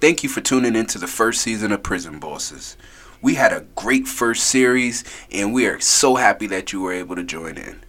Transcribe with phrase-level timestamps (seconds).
[0.00, 2.76] Thank you for tuning in to the first season of Prison Bosses.
[3.20, 7.16] We had a great first series, and we are so happy that you were able
[7.16, 7.80] to join in.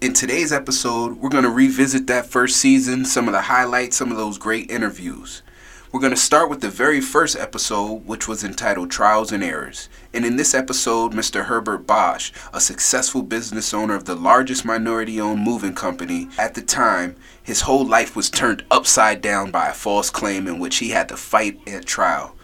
[0.00, 4.10] In today's episode, we're going to revisit that first season, some of the highlights, some
[4.10, 5.42] of those great interviews.
[5.92, 9.90] We're going to start with the very first episode, which was entitled Trials and Errors.
[10.14, 11.44] And in this episode, Mr.
[11.44, 16.62] Herbert Bosch, a successful business owner of the largest minority owned moving company at the
[16.62, 20.88] time, his whole life was turned upside down by a false claim in which he
[20.88, 22.34] had to fight at trial.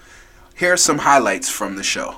[0.55, 2.17] Here are some highlights from the show.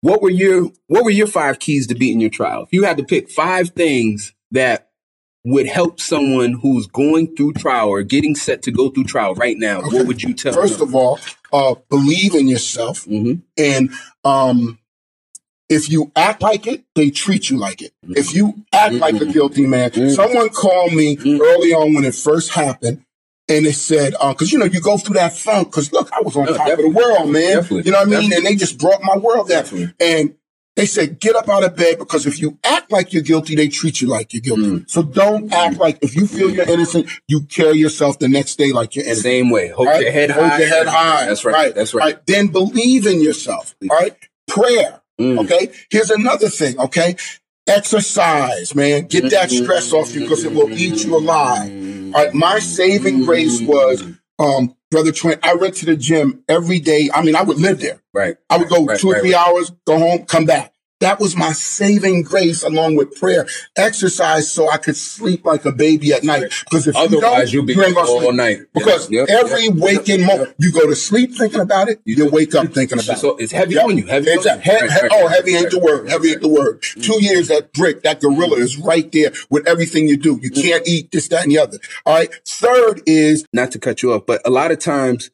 [0.00, 2.62] What were your what were your five keys to beating your trial?
[2.62, 4.89] If you had to pick five things that
[5.44, 9.56] would help someone who's going through trial or getting set to go through trial right
[9.56, 9.98] now, okay.
[9.98, 10.88] what would you tell First them?
[10.88, 11.18] of all,
[11.52, 13.06] uh, believe in yourself.
[13.06, 13.40] Mm-hmm.
[13.56, 13.90] And
[14.24, 14.78] um,
[15.68, 17.92] if you act like it, they treat you like it.
[18.04, 18.14] Mm-hmm.
[18.16, 19.02] If you act mm-hmm.
[19.02, 20.10] like a guilty man, mm-hmm.
[20.10, 21.40] someone called me mm-hmm.
[21.40, 23.04] early on when it first happened.
[23.48, 25.68] And they said, because uh, you know, you go through that funk.
[25.68, 27.66] Because look, I was on top of the world, man.
[27.68, 28.30] You know what I mean?
[28.30, 28.36] Definitely.
[28.36, 29.94] And they just brought my world down.
[29.98, 30.36] And
[30.76, 33.68] they said, get up out of bed because if you act like you're guilty, they
[33.68, 34.62] treat you like you're guilty.
[34.62, 34.90] Mm.
[34.90, 38.72] So don't act like if you feel you're innocent, you carry yourself the next day
[38.72, 39.24] like you're innocent.
[39.24, 39.68] Same way.
[39.68, 40.00] Hold right?
[40.00, 40.58] your head Hold high.
[40.58, 41.26] your head high.
[41.26, 41.52] That's right.
[41.52, 41.74] right.
[41.74, 42.14] That's right.
[42.14, 42.26] right.
[42.26, 43.74] Then believe in yourself.
[43.82, 44.16] All right.
[44.46, 45.02] Prayer.
[45.20, 45.44] Mm.
[45.44, 45.70] Okay.
[45.90, 46.78] Here's another thing.
[46.78, 47.16] Okay.
[47.66, 49.06] Exercise, man.
[49.06, 51.70] Get that stress off you because it will eat you alive.
[52.14, 52.32] All right.
[52.32, 54.02] My saving grace was
[54.38, 57.10] um, Brother Trent, I went to the gym every day.
[57.14, 58.02] I mean, I would live there.
[58.12, 58.36] Right.
[58.48, 59.48] I would go right, two or three right.
[59.48, 60.74] hours, go home, come back.
[61.00, 63.46] That was my saving grace along with prayer.
[63.76, 66.52] Exercise so I could sleep like a baby at night.
[66.64, 68.60] Because if Otherwise, you don't, you'll be you all night.
[68.74, 72.16] Because yep, every yep, waking yep, moment, you go to sleep thinking about it, you,
[72.16, 73.44] you wake up thinking about so it.
[73.44, 74.06] it's heavy on you.
[74.06, 74.60] Heavy on you.
[74.60, 76.10] He- he- oh, heavy ain't the word.
[76.10, 76.82] Heavy ain't the word.
[76.82, 77.02] Mm.
[77.02, 80.38] Two years, that brick, that gorilla is right there with everything you do.
[80.42, 80.62] You mm.
[80.62, 81.78] can't eat this, that, and the other.
[82.04, 82.30] All right.
[82.46, 83.44] Third is.
[83.52, 85.30] Not to cut you off, but a lot of times,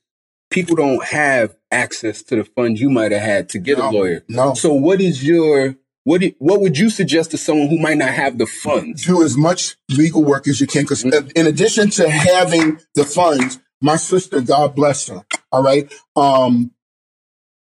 [0.51, 3.91] people don't have access to the funds you might have had to get no, a
[3.91, 4.25] lawyer.
[4.29, 4.55] No.
[4.55, 8.11] So what is your what do, what would you suggest to someone who might not
[8.11, 9.05] have the funds?
[9.05, 11.29] Do as much legal work as you can, because mm-hmm.
[11.35, 15.93] in addition to having the funds, my sister, God bless her, all right.
[16.15, 16.71] Um,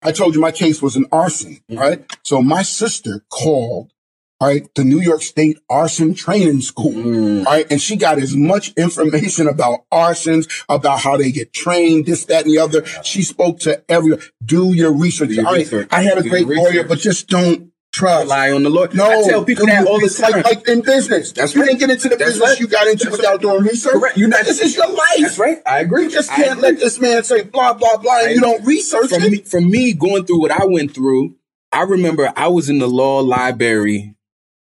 [0.00, 1.76] I told you my case was an arson, mm-hmm.
[1.76, 2.18] right?
[2.22, 3.95] So my sister called, all
[4.40, 7.46] right, the New York State Arson Training School, mm.
[7.46, 12.06] all right, and she got as much information about arsons, about how they get trained,
[12.06, 12.84] this, that, and the other.
[13.02, 14.20] She spoke to everyone.
[14.44, 15.30] Do your research.
[15.30, 15.88] Do your research.
[15.90, 18.24] I had a Do great lawyer, but just don't trust.
[18.24, 18.94] Rely on the Lord.
[18.94, 20.32] No, I tell people that all the time.
[20.32, 21.68] Like, like in business, that's you right.
[21.68, 22.60] didn't get into the That's business right.
[22.60, 23.94] you got into That's without doing research.
[23.94, 24.16] Correct.
[24.18, 24.44] You're not.
[24.44, 25.00] This is your life.
[25.18, 25.58] That's right.
[25.66, 26.04] I agree.
[26.04, 29.22] You just can't let this man say blah blah blah, and you don't research from
[29.22, 29.32] it.
[29.32, 31.36] Me, from me going through what I went through,
[31.72, 34.15] I remember I was in the law library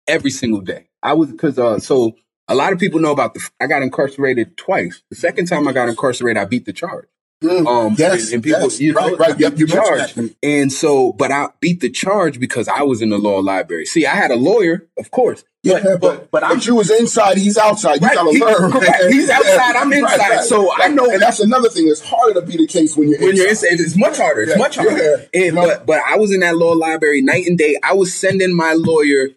[0.09, 0.89] every single day.
[1.03, 2.17] I was because uh, so
[2.49, 3.49] a lot of people know about the.
[3.61, 5.03] I got incarcerated twice.
[5.11, 7.07] The second time I got incarcerated, I beat the charge.
[7.45, 9.39] Mm, Um, yes, and, and people, yes, you know, right, right.
[9.39, 10.15] Yep, you charge.
[10.43, 13.85] And so, but I beat the charge because I was in the law library.
[13.85, 15.45] See, I had a lawyer, of course.
[15.63, 18.01] Yeah, but but, but but you was inside, he's outside.
[18.01, 18.73] You Right, gotta he- learn.
[18.73, 19.05] correct.
[19.13, 20.19] He's outside, I'm inside.
[20.19, 20.45] right.
[20.45, 21.89] So I know- and that's another thing.
[21.89, 23.73] It's harder to be the case when you're when you're inside.
[23.73, 24.41] inside, it's much harder.
[24.43, 24.97] It's Yeah, much harder.
[25.35, 25.43] yeah.
[25.49, 27.77] And but but I was in that law library night and day.
[27.83, 29.29] I was sending my lawyer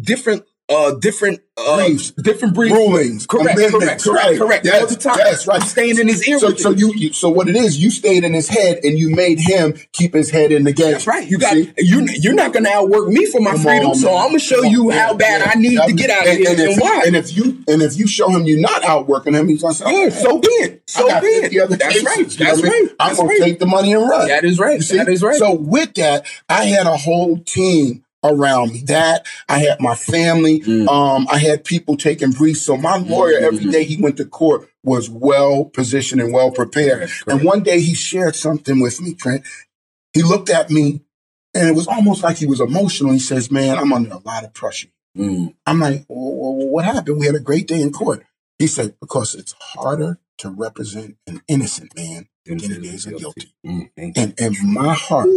[0.00, 2.12] different uh different uh Briefs.
[2.12, 2.72] different briefs.
[2.76, 3.72] Rulings, Correct, correct,
[4.04, 4.38] correct, right.
[4.38, 4.64] correct.
[4.64, 5.14] Yes, All the time.
[5.18, 5.60] yes, right.
[5.62, 6.38] Staying in his ear.
[6.38, 9.10] So, so you, you, so what it is, you stayed in his head and you
[9.10, 10.92] made him keep his head in the game.
[10.92, 11.28] That's right.
[11.28, 11.72] You got see?
[11.78, 12.06] you.
[12.20, 13.88] You're not going to outwork me for my Come freedom.
[13.88, 14.16] on, so man.
[14.16, 15.50] I'm going to show Come you on, how yeah, bad yeah.
[15.52, 15.86] I need Yeah.
[15.86, 17.02] to get out of here and, and, if, why.
[17.04, 20.04] and if you and if you show him you're not outworking him, he's gonna say,
[20.04, 20.82] yeah, so be it.
[20.88, 21.68] So got be it.
[21.68, 22.46] That's cases, right.
[22.48, 22.86] That's what I mean?
[22.86, 22.94] right.
[23.00, 24.28] I'm gonna take the money and run.
[24.28, 24.80] That is right.
[24.80, 25.34] That is right.
[25.36, 28.82] So with that, I had a whole team around me.
[28.86, 30.60] That I had my family.
[30.60, 30.88] Mm.
[30.88, 32.62] Um, I had people taking briefs.
[32.62, 37.10] So my lawyer, every day he went to court, was well positioned and well prepared.
[37.26, 39.44] And one day he shared something with me, Trent.
[40.12, 41.02] He looked at me
[41.54, 43.12] and it was almost like he was emotional.
[43.12, 44.88] He says, Man, I'm under a lot of pressure.
[45.16, 45.54] Mm.
[45.66, 47.18] I'm like, well, what happened?
[47.18, 48.24] We had a great day in court.
[48.58, 53.54] He said, because it's harder to represent an innocent man than it is a guilty.
[53.64, 53.90] Mm.
[54.16, 55.28] And in my heart,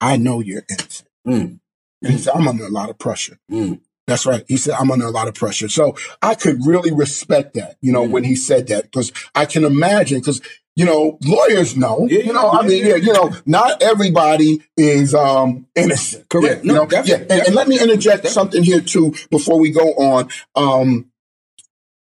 [0.00, 1.08] I know you're innocent.
[1.26, 1.60] Mm.
[2.02, 3.38] And he said, I'm under a lot of pressure.
[3.50, 3.80] Mm.
[4.06, 4.44] That's right.
[4.48, 5.68] He said, I'm under a lot of pressure.
[5.68, 8.10] So I could really respect that, you know, Mm.
[8.10, 10.40] when he said that, because I can imagine, because,
[10.74, 12.90] you know, lawyers know, Yeah, you know, I mean, yeah.
[12.90, 16.28] yeah, you know, not everybody is um innocent.
[16.28, 16.64] Correct.
[16.64, 17.16] Yeah, No, you know, yeah.
[17.30, 18.30] And, and let me interject definitely.
[18.30, 20.28] something here too before we go on.
[20.56, 21.11] Um,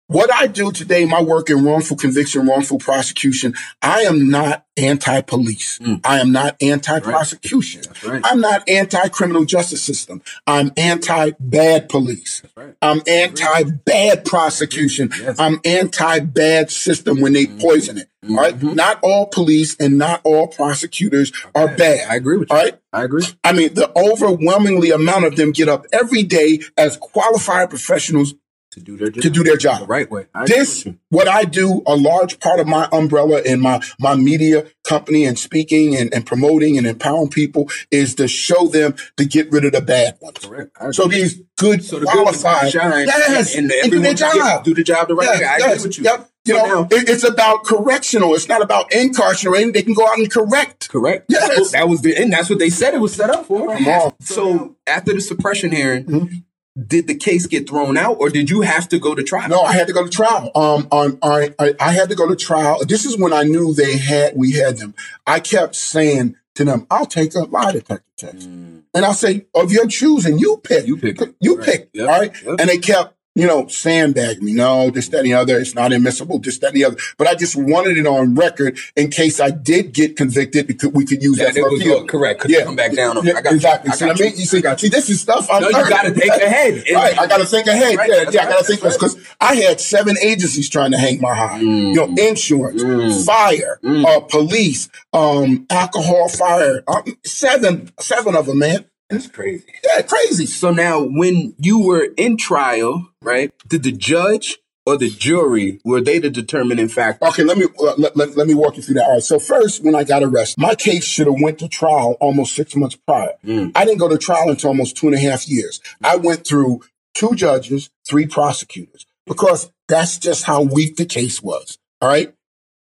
[0.07, 5.79] what I do today, my work in wrongful conviction, wrongful prosecution, I am not anti-police.
[5.79, 6.01] Mm.
[6.03, 7.83] I am not anti-prosecution.
[8.05, 8.21] Right.
[8.23, 10.21] I'm not anti-criminal justice system.
[10.45, 12.43] I'm anti-bad police.
[12.55, 12.75] Right.
[12.81, 15.09] I'm anti-bad prosecution.
[15.11, 15.21] Yes.
[15.21, 15.41] Mm-hmm.
[15.41, 18.09] I'm anti-bad system when they poison it.
[18.23, 18.61] Right?
[18.61, 22.09] Not all police and not all prosecutors are bad.
[22.09, 22.57] I agree with you.
[22.57, 22.77] All right.
[22.91, 23.23] I agree.
[23.43, 28.33] I mean, the overwhelmingly amount of them get up every day as qualified professionals
[28.77, 29.23] To do their job.
[29.23, 30.27] to do their the right way.
[30.35, 34.65] I This, what I do, a large part of my umbrella and my, my media
[34.87, 39.51] company and speaking and, and promoting and empowering people is to show them to get
[39.51, 40.37] rid of the bad ones.
[40.39, 40.77] Correct.
[40.93, 44.15] So these good, So the good ones qualified, shine yes, and, and, do their everyone
[44.15, 44.63] get- job.
[44.63, 45.45] do the job the right Yes, way.
[45.47, 46.03] I yes, agree with you.
[46.03, 46.29] Yep.
[46.45, 48.35] You So know, now- it- it's about correctional.
[48.35, 49.71] It's not about incarcerating.
[49.73, 50.87] They can go out and correct.
[50.89, 51.25] Correct.
[51.29, 51.71] Yes.
[51.71, 53.75] That was the and that's what they said it was set up for.
[53.75, 54.13] Come on.
[54.21, 56.43] So after the suppression hearing, Mhm.
[56.85, 59.49] Did the case get thrown out or did you have to go to trial?
[59.49, 60.51] No, I had to go to trial.
[60.53, 62.79] Um, on, I, I, I had to go to trial.
[62.85, 64.93] This is when I knew they had, we had them.
[65.25, 68.49] I kept saying to them, I'll take a lie detector test.
[68.49, 70.85] Mm, And I'll say, of your choosing, you pick.
[70.87, 71.35] You pick it.
[71.39, 71.65] You Right.
[71.65, 71.89] pick.
[71.93, 72.09] Yep.
[72.09, 72.31] All right.
[72.45, 72.55] Yep.
[72.59, 74.53] And they kept, you know, sandbag me.
[74.53, 75.59] No, this, that, and the other.
[75.59, 76.39] It's not admissible.
[76.39, 76.97] This, that, and the other.
[77.17, 80.67] But I just wanted it on record in case I did get convicted.
[80.67, 81.93] Because we could use That that it for was appeal.
[81.99, 82.41] all correct.
[82.41, 82.63] Could Yeah.
[82.63, 83.89] come back down Yeah, I got exactly.
[83.89, 83.93] You.
[83.93, 84.31] I See what I mean?
[84.37, 86.83] You see, see, this is stuff I'm No, you gotta think ahead.
[86.93, 87.95] Right, I got to think ahead.
[87.95, 90.97] Right, yeah, that's yeah, I got to think because I had seven agencies trying to
[90.97, 91.59] hang my high.
[91.59, 93.25] You know, insurance, Mm.
[93.25, 94.05] fire, Mm.
[94.05, 96.83] uh, police, um, alcohol, fire.
[96.87, 98.85] Um, seven, seven of them, man.
[99.09, 99.65] That's crazy.
[99.83, 100.45] Yeah, crazy.
[100.45, 106.01] So now when you were in trial, right, did the judge or the jury were
[106.01, 107.25] they the determining factor?
[107.27, 109.05] Okay, let me uh, let, let, let me walk you through that.
[109.05, 109.23] All right.
[109.23, 112.75] So first, when I got arrested, my case should have went to trial almost six
[112.75, 113.33] months prior.
[113.45, 113.71] Mm.
[113.75, 115.79] I didn't go to trial until almost two and a half years.
[116.03, 116.81] I went through
[117.13, 121.77] two judges, three prosecutors, because that's just how weak the case was.
[122.01, 122.33] All right.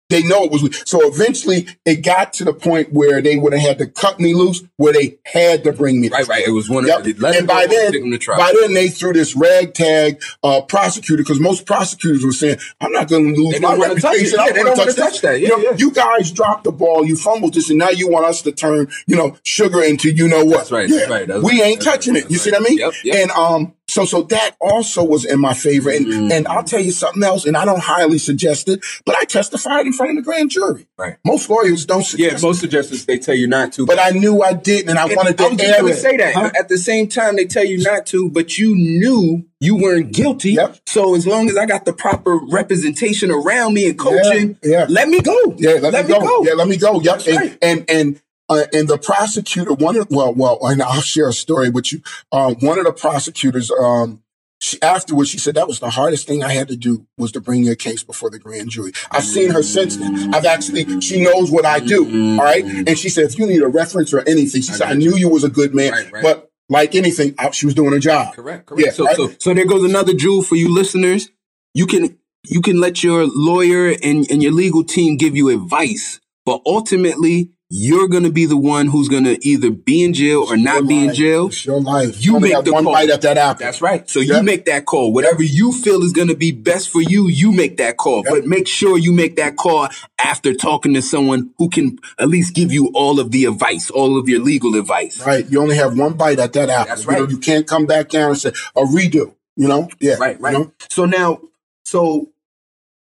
[0.09, 0.73] They know it was weak.
[0.85, 4.33] So eventually it got to the point where they would have had to cut me
[4.33, 6.07] loose, where they had to bring me.
[6.09, 6.47] Right, right.
[6.47, 6.99] It was one Yep.
[6.99, 8.37] of the and by then, take him to trial.
[8.39, 13.09] by then they threw this ragtag uh, prosecutor because most prosecutors were saying, "I'm not
[13.09, 14.33] going to lose They my touch reputation.
[14.37, 15.41] Yeah, I don't want to touch that.
[15.41, 15.71] You, know, yeah.
[15.77, 17.05] you guys dropped the ball.
[17.05, 20.27] You fumbled this, and now you want us to turn, you know, sugar into you
[20.27, 20.57] know what?
[20.57, 22.31] That's right, Yeah, that's right, that's we ain't touching right, it.
[22.31, 22.61] You see right.
[22.61, 22.79] what I mean?
[22.79, 23.15] Yep, yep.
[23.15, 25.89] And um, so so that also was in my favor.
[25.89, 26.31] And Mm.
[26.31, 27.45] and I'll tell you something else.
[27.45, 30.87] And I don't highly suggest it, but I testified in front of the grand jury.
[30.97, 31.15] Right.
[31.25, 32.41] Most lawyers don't suggest.
[32.41, 33.85] Yeah, most suggestions they tell you not to.
[33.85, 35.93] but I knew I didn't, and I And wanted to I was just air gonna
[35.93, 35.97] it.
[35.97, 36.33] say that.
[36.33, 36.51] Huh?
[36.59, 40.51] At the same time, they tell you not to, but you knew you weren't guilty.
[40.51, 40.77] Yep.
[40.85, 44.85] So as long as I got the proper representation around me and coaching, Yeah, yeah.
[44.89, 45.55] let me go.
[45.57, 46.43] Yeah, let, me, go.
[46.43, 47.01] Yeah, let me go.
[47.01, 47.21] Yep.
[47.27, 47.57] And right.
[47.61, 51.69] and and, uh, and the prosecutor, one of well, well, and I'll share a story
[51.69, 52.01] with you.
[52.31, 54.23] Um, one of the prosecutors, um,
[54.59, 57.41] she, afterwards, she said that was the hardest thing I had to do was to
[57.41, 58.91] bring your case before the grand jury.
[59.11, 60.33] I've seen her since then.
[60.33, 62.37] I've actually, she knows what I do.
[62.39, 62.63] All right.
[62.65, 65.15] And she said, if you need a reference or anything, she I said, I knew
[65.15, 66.23] you was a good man, Right, right.
[66.23, 68.33] but like anything, I, she was doing her job.
[68.33, 68.83] Correct, correct.
[68.85, 69.15] Yeah, so, right?
[69.15, 71.29] so, so there goes another jewel for you listeners.
[71.73, 72.17] You can
[72.49, 77.51] you can let your lawyer and, and your legal team give you advice, but ultimately
[77.69, 81.05] you're gonna be the one who's gonna either be in jail or not Your be
[81.07, 81.47] in jail.
[81.47, 82.23] It's your life.
[82.23, 82.93] You only make the one call.
[82.93, 83.65] bite at that apple.
[83.65, 84.09] That's right.
[84.09, 84.37] So Yep.
[84.37, 85.11] you make that call.
[85.11, 88.23] Whatever you feel is going to be best for you, you make that call.
[88.23, 88.33] Yep.
[88.33, 92.55] But make sure you make that call after talking to someone who can at least
[92.55, 95.19] give you all of the advice, all of your legal advice.
[95.25, 95.45] Right.
[95.49, 96.87] You only have one bite at that apple.
[96.87, 97.29] That's You, know, right.
[97.29, 99.33] you can't come back down and say a redo.
[99.57, 99.89] You know?
[99.99, 100.15] Yeah.
[100.19, 100.53] Right, right.
[100.53, 100.71] You know?
[100.89, 101.41] So now,
[101.83, 102.29] so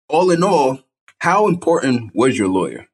[0.08, 0.80] all in all,
[1.20, 2.87] how important was your lawyer?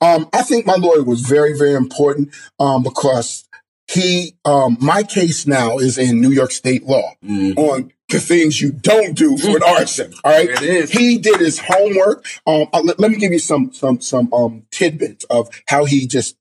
[0.00, 3.48] Um, I think my lawyer was very, very important um, because
[3.88, 7.12] he, um, my case now is in New York State law
[7.56, 10.12] on the things you don't do for an arson.
[10.24, 10.90] All right, it is.
[10.90, 12.24] he did his homework.
[12.46, 16.06] Um, uh, let, let me give you some some some um tidbits of how he
[16.06, 16.36] just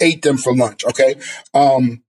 [0.00, 0.84] ate them for lunch.
[0.84, 1.16] Okay,
[1.54, 2.02] um,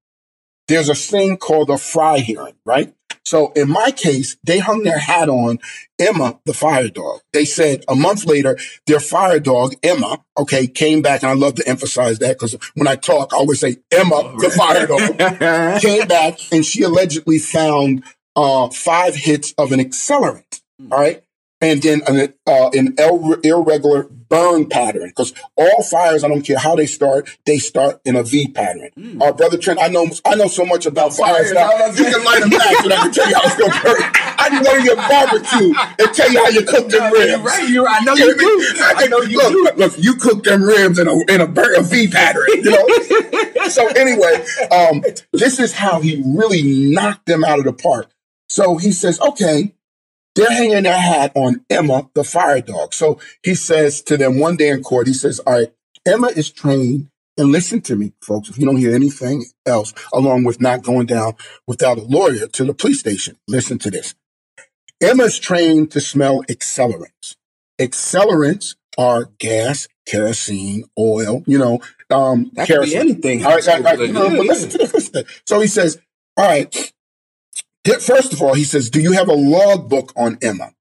[0.68, 2.94] there's a thing called a Frye hearing, right?
[3.28, 5.60] So in my case, they hung their hat on
[6.00, 7.20] Emma, the fire dog.
[7.34, 11.24] They said a month later, their fire dog, Emma, okay, came back.
[11.24, 14.50] And I love to emphasize that because when I talk, I always say Emma, the
[14.50, 18.06] fire dog, came back and she allegedly found
[18.38, 20.62] uh, five hits of an accelerant.
[20.90, 21.22] All right.
[21.60, 26.58] And then an, uh, an ir- irregular burn pattern because all fires, I don't care
[26.60, 28.90] how they start, they start in a V pattern.
[29.22, 31.70] Uh, Brother Trent, I know I know so much about fires fires, now.
[31.70, 33.82] I You can light them back and I can tell you how it's going to
[33.82, 34.12] burn.
[34.40, 37.28] I can go to your barbecue and tell you how you cook them ribs.
[37.28, 37.70] You're right.
[37.70, 38.64] You're, I know you do.
[38.80, 39.64] I know you look, do.
[39.64, 42.72] look, look, you cook them ribs in a in a, bur- a V pattern, you
[42.72, 43.68] know.
[43.70, 45.04] so anyway, um,
[45.34, 48.10] this is how he really knocked them out of the park.
[48.50, 49.74] So he says, okay,
[50.38, 52.94] they're hanging their hat on Emma, the fire dog.
[52.94, 55.74] So he says to them one day in court, he says, all right,
[56.06, 60.44] Emma is trained and listen to me, folks, if you don't hear anything else, along
[60.44, 61.34] with not going down
[61.68, 64.16] without a lawyer to the police station, listen to this.
[65.02, 67.36] Emma's trained to smell accelerants.
[67.80, 71.80] Accelerants are gas, kerosene, oil, you know,
[72.10, 73.00] um, That kerosene.
[73.02, 73.46] anything.
[73.46, 74.94] All right, all right, all right, Yeah, no, but listen to this.
[74.94, 75.42] Listen to this.
[75.46, 76.00] So he says,
[76.36, 76.94] all right,
[77.94, 80.74] first of all, he says, do you have a logbook on Emma?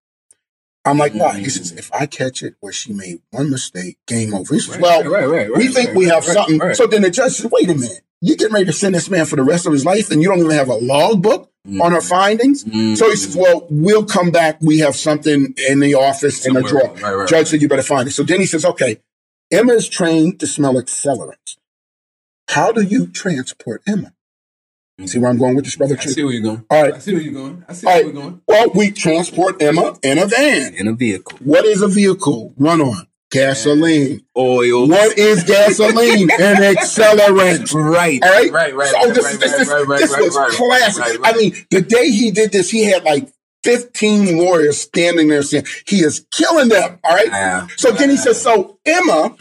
[0.84, 1.38] I'm like, why?
[1.38, 4.54] He says, if I catch it where she made one mistake, game over.
[4.54, 6.58] He says, well, right, right, right, we think right, we have right, something.
[6.58, 6.76] right.
[6.76, 8.02] So then the judge says, wait a minute.
[8.20, 10.28] You're getting ready to send this man for the rest of his life and you
[10.28, 12.64] don't even have a logbook on her findings?
[12.64, 12.96] Mm.
[12.96, 14.58] So he says, well, we'll come back.
[14.60, 16.94] We have something in the office in a drawer.
[16.94, 17.46] Right, right, Judge right.
[17.48, 18.12] said, you better find it.
[18.12, 19.00] So then he says, okay,
[19.50, 21.56] Emma is trained to smell accelerants.
[22.48, 24.12] How do you transport Emma?
[25.04, 25.98] See where I'm going with this, brother?
[26.00, 26.64] I see where you're going.
[26.70, 26.94] All right.
[26.94, 27.62] I see where you're going.
[27.68, 28.14] I see All where right.
[28.14, 28.40] we're going.
[28.48, 30.72] Well, we transport Emma in a van.
[30.74, 31.38] In a vehicle.
[31.44, 32.54] What is a vehicle?
[32.56, 33.06] Run on.
[33.30, 34.24] Gasoline.
[34.38, 34.88] Oil.
[34.88, 36.30] What is gasoline?
[36.40, 37.74] An accelerant.
[37.74, 38.22] Right.
[38.22, 38.50] All right.
[38.50, 41.02] Right, right, So right, this, right, this, right, this, right, right, this was classic.
[41.04, 41.34] right, right.
[41.34, 43.28] I mean, the day he did this, he had like
[43.64, 46.98] 15 lawyers standing there saying, he is killing them.
[47.04, 47.26] All right.
[47.26, 47.66] Yeah.
[47.76, 49.36] So then he says, so Emma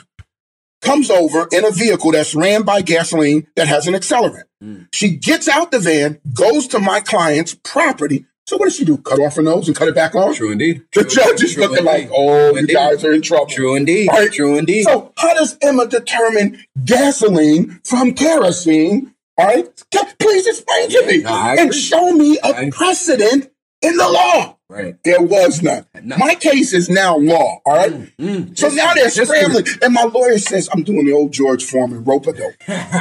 [0.85, 4.43] comes over in a vehicle that's ran by gasoline that has an accelerant.
[4.63, 4.87] Mm.
[4.93, 8.25] She gets out the van, goes to my client's property.
[8.47, 8.97] So what does she do?
[8.97, 10.35] Cut off her nose and cut it back on?
[10.35, 10.83] True indeed.
[10.93, 11.89] The True- judge is true looking indeed.
[11.91, 12.73] like, oh, True you indeed.
[12.73, 13.47] guys are in trouble.
[13.47, 14.07] True indeed.
[14.09, 14.31] All right.
[14.31, 14.83] True indeed.
[14.83, 19.13] So how does Emma determine gasoline from kerosene?
[19.37, 19.83] All right,
[20.19, 21.77] please explain to me No, and agree.
[21.79, 23.49] show me a I- precedent
[23.85, 24.57] in the law.
[24.69, 24.95] right.
[25.03, 25.85] There was none.
[26.03, 26.17] No.
[26.17, 27.59] My case is now law.
[27.65, 27.91] All right.
[28.17, 28.57] Mm.
[28.57, 32.27] So now they're scrambling, and my lawyer says I'm doing the old George Foreman rope
[32.27, 32.53] a dope.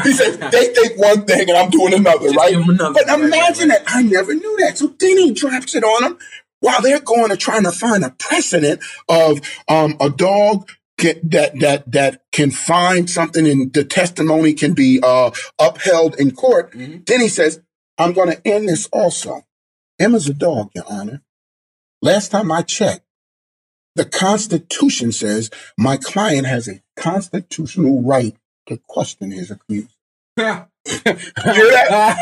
[0.04, 2.54] He says they think one thing and I'm doing another, Just right?
[2.54, 2.92] another.
[2.94, 3.84] But Right, imagine right.
[3.84, 4.78] that I never knew that.
[4.78, 6.18] So then he drops it on them
[6.60, 11.58] while they're going to trying to find a precedent of um, a dog can, that
[11.60, 16.72] that that can find something and the testimony can be uh, upheld in court.
[16.72, 17.04] Mhm.
[17.06, 17.60] Then he says,
[17.98, 19.42] "I'm going to end this also."
[19.98, 21.22] Emma's a dog, Your Honor.
[22.02, 23.04] Last time I checked,
[23.94, 28.36] the Constitution says my client has a constitutional right
[28.66, 29.94] to question his accused.
[30.36, 32.18] Hear that?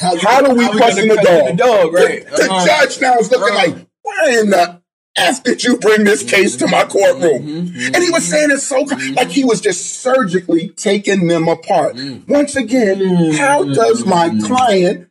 [0.22, 1.50] How do we How question the dog?
[1.50, 2.24] the dog, right.
[2.24, 2.66] The, the Uh-huh.
[2.66, 4.82] judge now is looking like, why in the
[5.14, 6.90] F did you bring this case to my mm-hmm.
[6.90, 7.42] courtroom?
[7.46, 9.14] Mhm, And he was saying it so mm-hmm.
[9.14, 11.96] like he was just surgically taking them apart.
[11.96, 12.26] Mm.
[12.26, 13.36] Once again, mm-hmm.
[13.36, 15.08] how does my client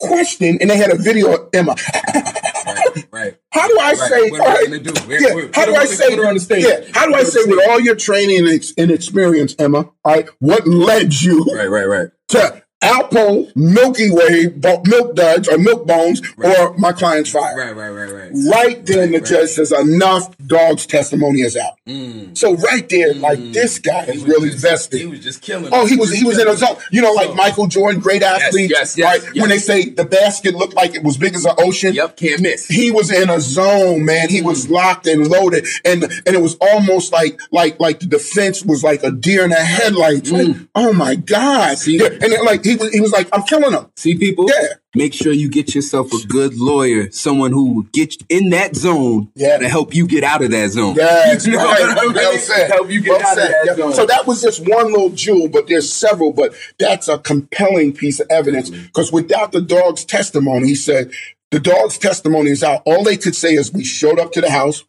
[0.00, 0.58] question?
[0.60, 1.74] And they had a video of Emma.
[2.14, 3.04] Right.
[3.10, 3.36] Right.
[3.50, 3.96] How do I Right.
[3.96, 4.30] say?
[4.30, 4.92] What are we gonna do?
[5.08, 5.34] Yeah.
[5.34, 6.14] we're- How do I say?
[6.16, 6.64] put on the stage.
[6.64, 6.80] Yeah.
[6.92, 9.78] How do I say with all your training and, ex- and experience, Emma?
[10.04, 11.68] All right, what led you Right.
[11.70, 11.86] Right.
[11.88, 12.08] Right.
[12.28, 17.56] to Alpo, Milky Way, bo- Milk Duds, or Milk Bones, or my client's fire?
[17.56, 17.74] Right.
[17.74, 17.88] Right.
[17.88, 18.12] Right.
[18.12, 18.30] Right.
[18.48, 19.26] Right then, the Right.
[19.26, 20.34] judge says enough.
[20.46, 21.72] Dog's testimony is out.
[21.88, 22.38] Mm.
[22.38, 25.00] So right there, like this guy is really just- vested.
[25.00, 25.70] He was just killing.
[25.72, 25.90] Oh, it.
[25.90, 26.76] he was he was in a zone.
[26.92, 28.70] You know, like So- Michael Jordan, great athlete.
[28.70, 29.22] yes, yes, right?
[29.34, 29.40] yes.
[29.42, 31.94] When they say the basket looked like it was big as an ocean.
[31.94, 32.16] Yep.
[32.16, 32.66] Can't miss.
[32.68, 34.28] He was in a zone, man.
[34.28, 34.44] He Mm.
[34.44, 38.84] was locked and loaded, and and it was almost like like like the defense was
[38.84, 40.30] like a deer in the headlights.
[40.30, 41.76] Like, oh my god!
[41.76, 41.78] Mm.
[41.78, 41.98] See?
[41.98, 43.86] Yeah, and then, like he was he was like, I'm killing him.
[43.96, 44.46] See, people.
[44.48, 44.68] Yeah.
[44.94, 48.74] Make sure you get yourself a good lawyer, someone who will get you in that
[48.74, 49.58] zone Yeah.
[49.58, 50.94] to help you get out of that zone.
[50.96, 51.80] Yes, You know right.
[51.80, 52.14] what I mean?
[52.14, 52.70] Well said.
[52.70, 53.44] Help you get Well out said.
[53.46, 53.74] of that Yeah.
[53.76, 53.92] zone.
[53.94, 56.32] So that was just one little jewel, but there's several.
[56.32, 61.10] But that's a compelling piece of evidence because without the dog's testimony, he said
[61.50, 62.82] the dog's testimony is out.
[62.84, 64.84] All they could say is we showed up to the house.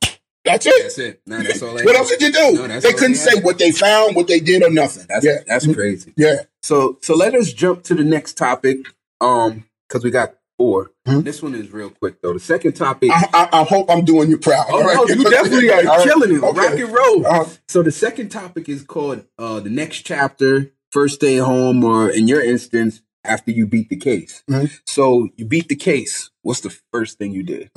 [0.51, 0.81] That's it.
[0.83, 1.21] That's it.
[1.25, 1.73] Nah, that's all.
[1.73, 2.67] What else did you do?
[2.67, 3.43] No, they couldn't say had.
[3.43, 5.05] what they found, what they did, or nothing.
[5.09, 6.13] That's yeah, that's crazy.
[6.17, 6.43] yeah.
[6.63, 8.77] So so let us jump to the next topic.
[9.21, 11.23] Um, because we got 4 Mhm.
[11.23, 12.33] This one is real quick though.
[12.33, 13.09] The second topic.
[13.11, 14.65] I, I, I hope I'm doing you proud.
[14.69, 16.03] Oh no, you definitely are right.
[16.03, 16.43] killing it.
[16.43, 16.59] Okay.
[16.59, 17.25] Rock and roll.
[17.25, 22.09] Uh, So the second topic is called uh the next chapter, first day home, or
[22.09, 24.43] in your instance, after you beat the case.
[24.49, 24.71] Mhm.
[24.85, 26.29] So you beat the case.
[26.41, 27.69] What's the first thing you did?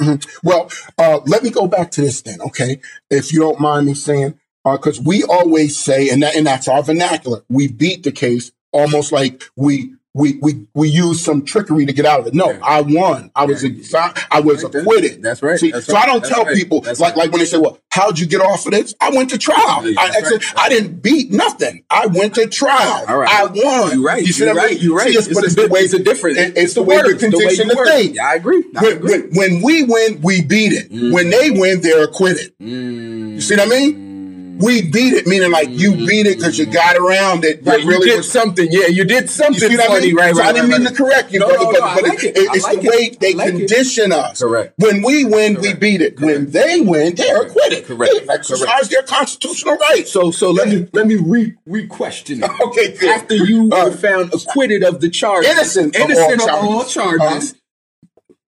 [0.43, 2.81] Well, uh, let me go back to this then, okay?
[3.11, 4.35] If you don't mind me saying,
[4.65, 7.43] because we always say, and that, and that's our vernacular.
[7.49, 12.04] We beat the case almost like we we we we use some trickery to get
[12.04, 12.35] out of it.
[12.35, 12.59] No, Yeah.
[12.62, 13.31] I won.
[13.35, 14.12] I was Yeah.
[14.31, 15.23] I was Right, acquitted.
[15.23, 17.31] that's right, See, that's so right, I don't that's tell right, people that's like like
[17.33, 19.83] when they say, "Well, how'd you get off of this?" I went to trial.
[19.99, 21.85] I, I, didn't beat nothing.
[21.88, 23.07] I went to trial.
[23.09, 23.31] All right.
[23.31, 23.92] I won.
[23.99, 24.23] You're right.
[24.26, 24.75] You see you're what I right.
[24.75, 24.83] mean?
[24.83, 25.09] You're right.
[25.12, 26.37] See, it's, It's but it's the bit- way it's different.
[26.37, 28.14] it- it's the the way the the condition you of thing.
[28.14, 28.62] Yeah, I agree.
[28.76, 29.11] I When, agree.
[29.21, 30.92] when, when we win, we beat it.
[30.92, 31.12] Mm.
[31.14, 32.52] When they win, they're acquitted.
[32.61, 33.35] Mm.
[33.37, 34.12] You see what I mean?
[34.59, 37.56] We beat it, meaning like you beat it because you got around it.
[37.56, 38.68] Right, But really you did was something.
[38.71, 40.14] Yeah, you did you something see what I mean?
[40.16, 40.49] Right, So right.
[40.50, 42.25] I didn't right, mean to correct you, No, brother, no, but, no, I but like
[42.25, 42.49] it, it.
[42.54, 42.90] It's like the it.
[42.90, 43.56] way they I like it.
[43.59, 44.40] condition us.
[44.40, 44.75] Correct.
[44.78, 46.21] When we win, we beat it.
[46.21, 47.87] When they win, they're acquitted.
[47.87, 48.12] Correct.
[48.26, 50.12] They exercise their constitutional rights.
[50.12, 52.50] So, so let me let me re re question it.
[52.62, 53.11] Okay, good.
[53.11, 56.68] After you Uh, were found acquitted of the charges, Innocent of all innocent of charges.
[56.68, 57.54] all charges,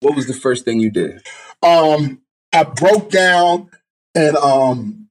[0.01, 1.23] what was the first thing you did?
[1.63, 2.21] um,
[2.53, 3.71] I broke down
[4.15, 5.04] and um,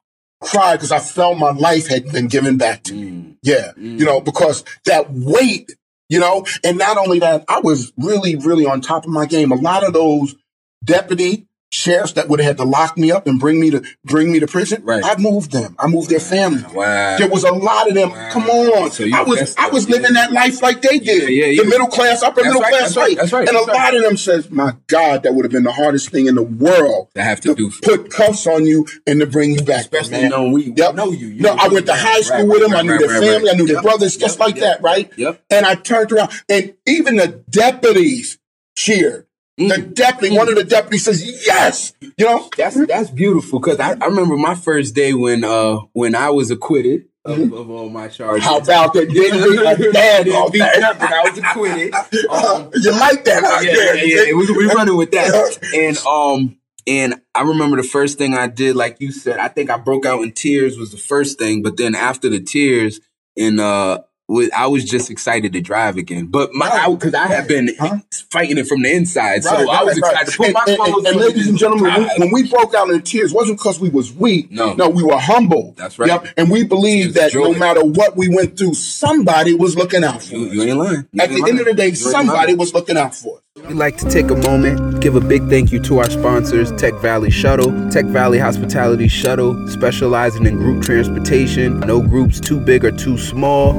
[0.43, 3.11] cried because I felt my life had been given back to me.
[3.11, 3.35] Mm.
[3.41, 4.25] Yeah, you know, mm.
[4.25, 5.71] because that weight,
[6.09, 9.51] you know, and not only that, I was really, really on top of my game.
[9.51, 10.35] A lot of those
[10.83, 14.31] deputy sheriffs that would have had to lock me up and bring me to bring
[14.31, 15.03] me to prison, Right.
[15.03, 15.75] I moved them.
[15.79, 16.63] I moved their family.
[16.71, 17.17] Wow.
[17.17, 18.11] There was a lot of them.
[18.29, 19.95] Come on, So I was I was yeah.
[19.95, 21.29] living that life like they did.
[21.29, 23.17] Yeah, yeah, The middle class, upper That's middle right, class right, life.
[23.17, 25.63] that's right, And that's a lot of them says, "My God, that would have been
[25.63, 27.71] the hardest thing in the world To have to do.
[27.81, 30.29] put cuffs on you and to bring you back, Especially man.
[30.29, 30.93] knowing we Yep.
[30.93, 31.27] know you.
[31.27, 32.75] You no, I went to high school right, with them.
[32.75, 33.49] I knew their family.
[33.49, 35.09] I knew their brothers, just like that, right?
[35.17, 35.41] Yep.
[35.49, 38.37] And I turned around, and even the deputies
[38.75, 39.25] cheered.
[39.57, 39.93] The Mm.
[39.93, 42.49] deputy, one of the deputies says, "Yes," you know.
[42.57, 46.49] That's that's beautiful because I, I remember my first day when uh when I was
[46.49, 48.43] acquitted of, of all my charges.
[48.43, 49.09] How about that?
[49.13, 50.61] Didn't dad all day.
[50.61, 51.93] I was acquitted.
[52.29, 53.43] Um, you like that?
[53.45, 53.61] huh?
[53.61, 54.33] yeah, yeah, yeah.
[54.33, 55.59] We, we running with that.
[55.75, 56.57] And um,
[56.87, 60.05] and I remember the first thing I did, like you said, I think I broke
[60.07, 61.61] out in tears was the first thing.
[61.61, 62.99] But then after the tears,
[63.37, 63.99] and uh,
[64.33, 66.25] wa- I was just excited to drive again.
[66.27, 67.97] But my, because I, have been Huh?
[68.31, 70.27] fighting it from the inside, so Right, I was excited right.
[70.27, 72.89] to put And, my and- and- and ladies and gentlemen, when, when we broke out
[72.89, 74.51] in tears, it wasn't because we was weak.
[74.51, 74.73] No.
[74.73, 75.73] no, we were humble.
[75.77, 76.07] That's right.
[76.09, 76.27] Yep.
[76.37, 80.35] And we believed that no matter what we went through, somebody was looking out for
[80.35, 80.53] you, us.
[80.53, 81.07] you ain't lying.
[81.11, 83.43] You At ain't the end of the day, You somebody was looking out for us.
[83.55, 86.95] We'd like to take a moment, give a big thank you to our sponsors, Tech
[86.95, 87.87] Valley Shuttle.
[87.91, 91.79] Tech Valley Hospitality Shuttle, specializing in group transportation.
[91.81, 93.73] No groups too big or too small.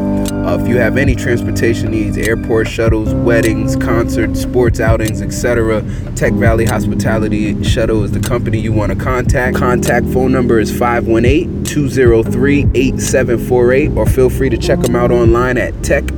[0.46, 5.82] Uh, if you have any transportation needs, airport shuttles, weddings, concerts, sports outings, etc.,
[6.14, 9.56] Tech Valley Hospitality Shuttle is the company you want to contact.
[9.56, 15.58] Contact phone number is 518 203 8748, or feel free to check them out online
[15.58, 15.74] at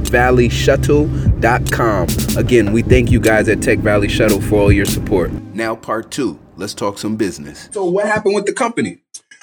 [0.07, 2.39] techvalleyshuttle.com.
[2.39, 5.33] Again, we thank you guys at Tech Valley Shuttle for all your support.
[5.55, 6.39] Now, part two.
[6.57, 7.69] Let's talk some business.
[7.73, 8.99] So what happened with the company?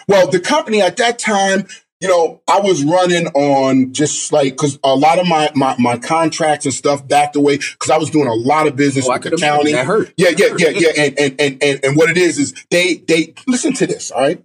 [0.08, 1.68] Well, the company at that time,
[2.02, 5.98] you know, I was running on just like because a lot of my, my my
[5.98, 9.20] contracts and stuff backed away because I was doing a lot of business Oh, I
[9.20, 9.74] with the county.
[9.74, 10.12] That hurt.
[10.18, 10.90] Yeah, yeah, yeah, yeah.
[10.98, 14.12] And, and and and and what it is is they they listen to this.
[14.12, 14.44] All right,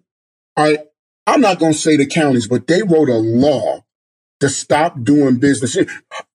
[0.57, 0.79] all right.
[1.27, 3.85] I'm not going to say the counties, but they wrote a law
[4.41, 5.77] to stop doing business.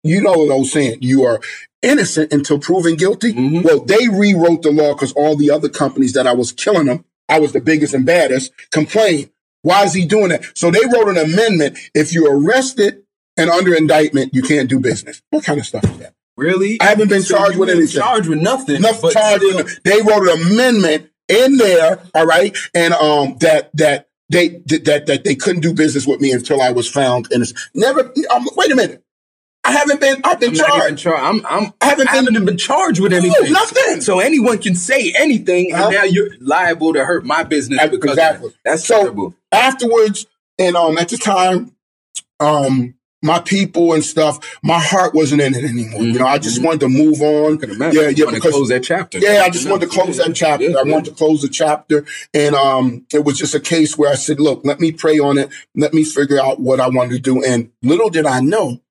[0.03, 0.97] You know what I was saying?
[1.01, 1.39] You are
[1.81, 3.33] innocent until proven guilty.
[3.33, 3.63] Mhm.
[3.63, 7.05] Well, they rewrote the law because all the other companies that I was killing them,
[7.29, 9.29] I was the biggest and baddest, complained.
[9.61, 10.43] Why is he doing that?
[10.55, 11.77] So they wrote an amendment.
[11.95, 13.03] If you're arrested
[13.37, 15.21] and under indictment, you can't do business.
[15.29, 16.13] What kind of stuff is that?
[16.35, 16.77] Really?
[16.81, 18.01] I haven't been So charged with anything.
[18.01, 18.81] Charged with nothing.
[18.81, 19.41] Nothing but charge.
[19.41, 25.05] still- They wrote an amendment in there, all right, and um that that they that
[25.07, 27.59] that they couldn't do business with me until I was found innocent.
[27.73, 28.11] Never.
[28.33, 29.03] Um, wait a minute.
[29.65, 30.19] I haven't been.
[30.25, 30.97] I've been I'm charged.
[31.03, 33.45] char- I'm, I'm, I haven't I haven't even been charged with anything.
[33.53, 34.01] No, nothing.
[34.01, 35.85] So anyone can say anything, Huh?
[35.85, 37.97] and now you're liable to hurt my business Exactly.
[37.99, 38.55] because of it.
[38.65, 39.35] That's So- terrible.
[39.53, 40.25] afterwards,
[40.59, 41.73] and um, at the time,
[42.41, 46.03] um, my people and stuff, my heart wasn't in it anymore.
[46.03, 46.65] You know, I just Mhm.
[46.65, 47.59] wanted to move on.
[47.93, 49.17] Yeah, yeah, because close that chapter.
[49.17, 50.65] Yeah, I just wanted to close that chapter.
[50.69, 52.05] Yeah, I wanted to close the chapter.
[52.33, 55.37] And um, it was just a case where I said, look, let me pray on
[55.37, 55.49] it.
[55.75, 57.43] Let me figure out what I wanted to do.
[57.43, 58.81] And little did I know,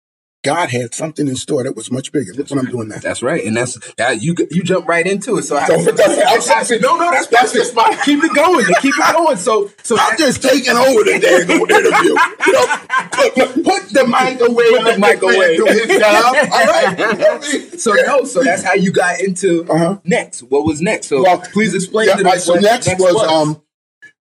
[0.42, 2.32] God had something in store that was much bigger.
[2.34, 2.98] Look what I'm doing now.
[2.98, 5.42] That's right, and that's that you you jump right into it.
[5.42, 8.64] So I, So, that's- that's- no, no, that's that's just my keep it going.
[8.80, 9.36] Keep it going.
[9.36, 12.16] So so I'm just taking over the damn interview.
[12.46, 12.76] You know,
[13.12, 14.70] put, put- put the mic away.
[14.70, 15.56] Put the mic away.
[15.56, 16.34] Do his job.
[16.52, 16.98] All right.
[16.98, 17.78] You know what I mean?
[17.78, 19.98] so no, so that's how you got into Uh-huh.
[20.04, 20.42] next.
[20.42, 21.06] What was next?
[21.06, 23.62] So Well, please explain Yeah, to right, so what next, was, um,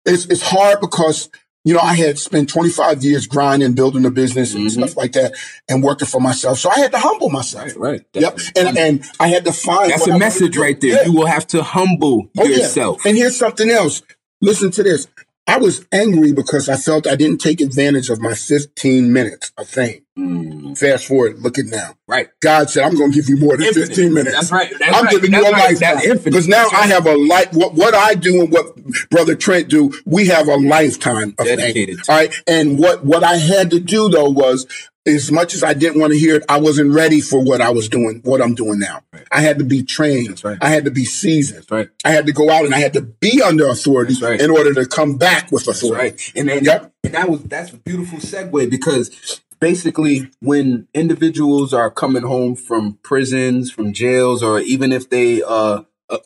[0.05, 1.31] it's it's hard because
[1.69, 4.71] you know I had spent 25 years grinding, building a business and Mhm.
[4.79, 5.35] stuff like that,
[5.69, 6.59] and working for myself.
[6.59, 7.67] So I had to humble myself.
[7.67, 8.03] right, right.
[8.15, 9.91] Yep, and and I had to find.
[9.93, 10.95] That's a message right there.
[10.97, 11.05] Yeah.
[11.07, 12.59] You will have to humble Oh, yeah.
[12.59, 13.05] yourself.
[13.07, 14.03] And here's something else.
[14.41, 15.07] Listen to this.
[15.47, 19.67] I was angry because I felt I didn't take advantage of my 15 minutes of
[19.67, 20.03] fame.
[20.19, 21.95] Mm, Fast forward, look at now.
[22.09, 22.29] right.
[22.41, 23.89] God said, I'm going to give you more than Infinite.
[23.89, 24.35] 15 minutes.
[24.35, 24.73] That's right.
[24.79, 25.11] That's I'm right.
[25.13, 25.79] giving you a right.
[25.79, 26.01] lifetime.
[26.05, 26.25] That's.
[26.25, 27.53] Because now That's I have a life.
[27.53, 28.77] What, what I do and what
[29.11, 31.47] Brother Trent do, we have a lifetime of.
[31.47, 32.35] Dedicated All right.
[32.49, 34.67] And what, what I had to do though was,
[35.07, 37.71] as much as I didn't want to hear it, I wasn't ready for what I
[37.71, 39.01] was doing, what I'm doing now.
[39.13, 39.27] Right.
[39.33, 40.29] I had to be trained.
[40.31, 40.59] That's right.
[40.61, 41.61] I had to be seasoned.
[41.61, 41.89] That's right.
[42.05, 44.39] I had to go out and I had to be under authority right.
[44.39, 45.99] in order to come back with authority.
[46.11, 46.33] Right.
[46.37, 46.93] And then Yep.
[47.05, 52.99] and that was that's a beautiful segue because basically when individuals are coming home from
[53.03, 56.18] prisons, from jails, or even if they uh uh,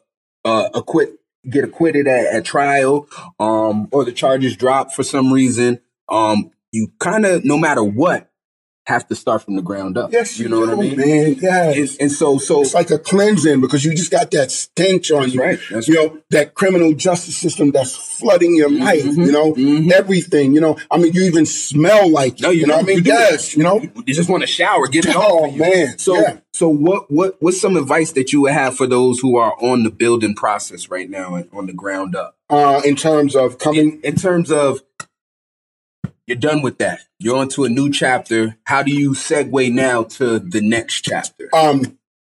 [0.45, 1.11] uh acquit
[1.49, 3.09] get acquitted at, at trial,
[3.41, 8.32] um, or the charges drop for some reason, um, you kind of no matter what
[8.87, 10.13] have to start from the ground up.
[10.13, 10.97] Yes, you know what I mean.
[10.97, 11.37] man.
[11.41, 11.93] Yes.
[11.93, 15.23] And, and so so it's like a cleansing because you just got that stench on
[15.23, 15.41] That's you.
[15.41, 15.59] right.
[15.71, 19.27] That's you know, that criminal justice system that's flooding your life, Mhm.
[19.27, 19.93] you know, Mhm.
[19.93, 20.77] everything, you know.
[20.91, 22.99] I mean, you even smell like No, you you know I mean?
[22.99, 23.03] you.
[23.05, 23.81] Yes, you know.
[24.05, 25.97] you just want to shower, get it Oh, man.
[25.99, 26.39] So, Yeah.
[26.53, 29.85] so what, what, what's some advice that you would have for those who are on
[29.85, 32.37] the building process right now and on the ground up?
[32.51, 34.83] Uh, in terms of coming, In, in terms of
[36.27, 38.57] you're done with that, you're on to a new chapter.
[38.65, 41.49] How do you segue now to the next chapter?
[41.55, 41.99] um,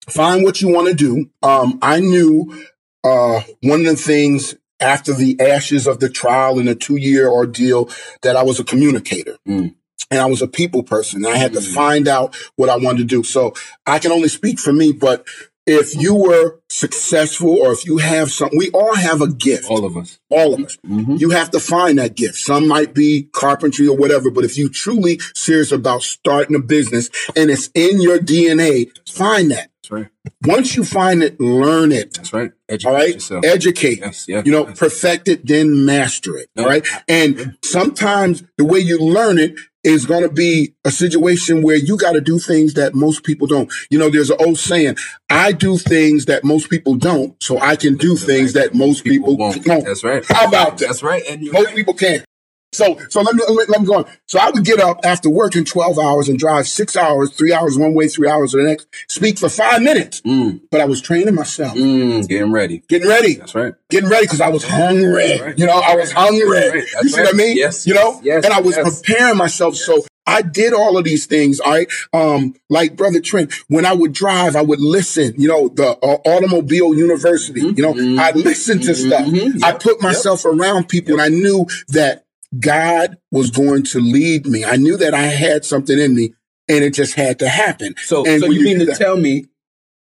[0.10, 1.30] find what you want to do.
[1.42, 2.66] Um, I knew
[3.04, 7.30] uh, one of the things after the ashes of the trial and the two year
[7.30, 7.90] ordeal
[8.22, 9.38] that I was a communicator.
[9.48, 9.76] Mm.
[10.12, 11.24] And I was a people person.
[11.26, 11.74] And I had to Mm.
[11.74, 13.24] find out what I wanted to do.
[13.24, 13.54] So
[13.86, 15.26] I can only speak for me, but
[15.66, 19.66] if you were successful or if you have something, we all have a gift.
[19.70, 20.20] All of us.
[20.30, 20.78] all of us.
[20.86, 21.20] Mhm.
[21.20, 22.36] You have to find that gift.
[22.36, 27.10] Some might be carpentry or whatever, but if you truly serious about starting a business
[27.36, 29.70] and it's in your DNA, find that.
[29.84, 30.08] That's right.
[30.46, 32.14] Once you find it, learn it.
[32.14, 32.52] That's right.
[32.70, 33.14] Educate All right.
[33.16, 33.46] yourself.
[33.46, 34.00] Educate.
[34.00, 34.80] Yes, yes, You know, yes.
[34.80, 36.50] perfect it, then master it.
[36.56, 36.86] No, All right.
[37.08, 41.98] And sometimes the way you learn it is going to be a situation where you
[41.98, 43.72] got to do things that most people don't.
[43.90, 44.98] You know, there's an old saying,
[45.30, 49.38] I do things that most people don't, so I can do things that most people,
[49.38, 49.64] won't.
[49.64, 49.84] don't.
[49.84, 50.24] That's right.
[50.28, 50.88] How about that?
[50.88, 51.24] That's right.
[51.30, 52.24] And Most people can't.
[52.74, 54.06] So, so let me, let me, go on.
[54.28, 57.78] So I would get up after working 12 hours and drive six hours, three hours
[57.78, 60.22] one way, three hours the next, speak for five minutes.
[60.22, 62.84] Mm, But I was training myself, mm, getting ready.
[62.88, 63.74] getting ready, That's right.
[63.90, 65.40] getting ready because I was hungry.
[65.40, 65.58] Right.
[65.58, 66.70] You know, I was hungry.
[66.70, 66.84] Right.
[67.04, 67.58] You see what I mean?
[67.58, 67.86] Yes.
[67.86, 68.20] You know?
[68.24, 68.44] Yes.
[68.46, 69.02] And I was Yes.
[69.02, 69.76] preparing myself.
[69.76, 71.60] So I did all of these things.
[71.60, 71.88] All right.
[72.14, 76.18] Um, like Brother Trent, when I would drive, I would listen, you know, the uh,
[76.26, 78.22] Automobile University, you know.
[78.22, 79.26] I listened to stuff.
[79.26, 79.62] Mhm.
[79.64, 79.80] I Yep.
[79.84, 82.24] put myself around people and I knew that
[82.60, 84.64] God was going to lead me.
[84.66, 86.34] I knew that I had something in me
[86.70, 87.96] and it just had to happen.
[88.04, 89.46] So, And so when you mean to that- tell me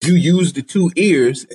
[0.05, 1.47] you use the two ears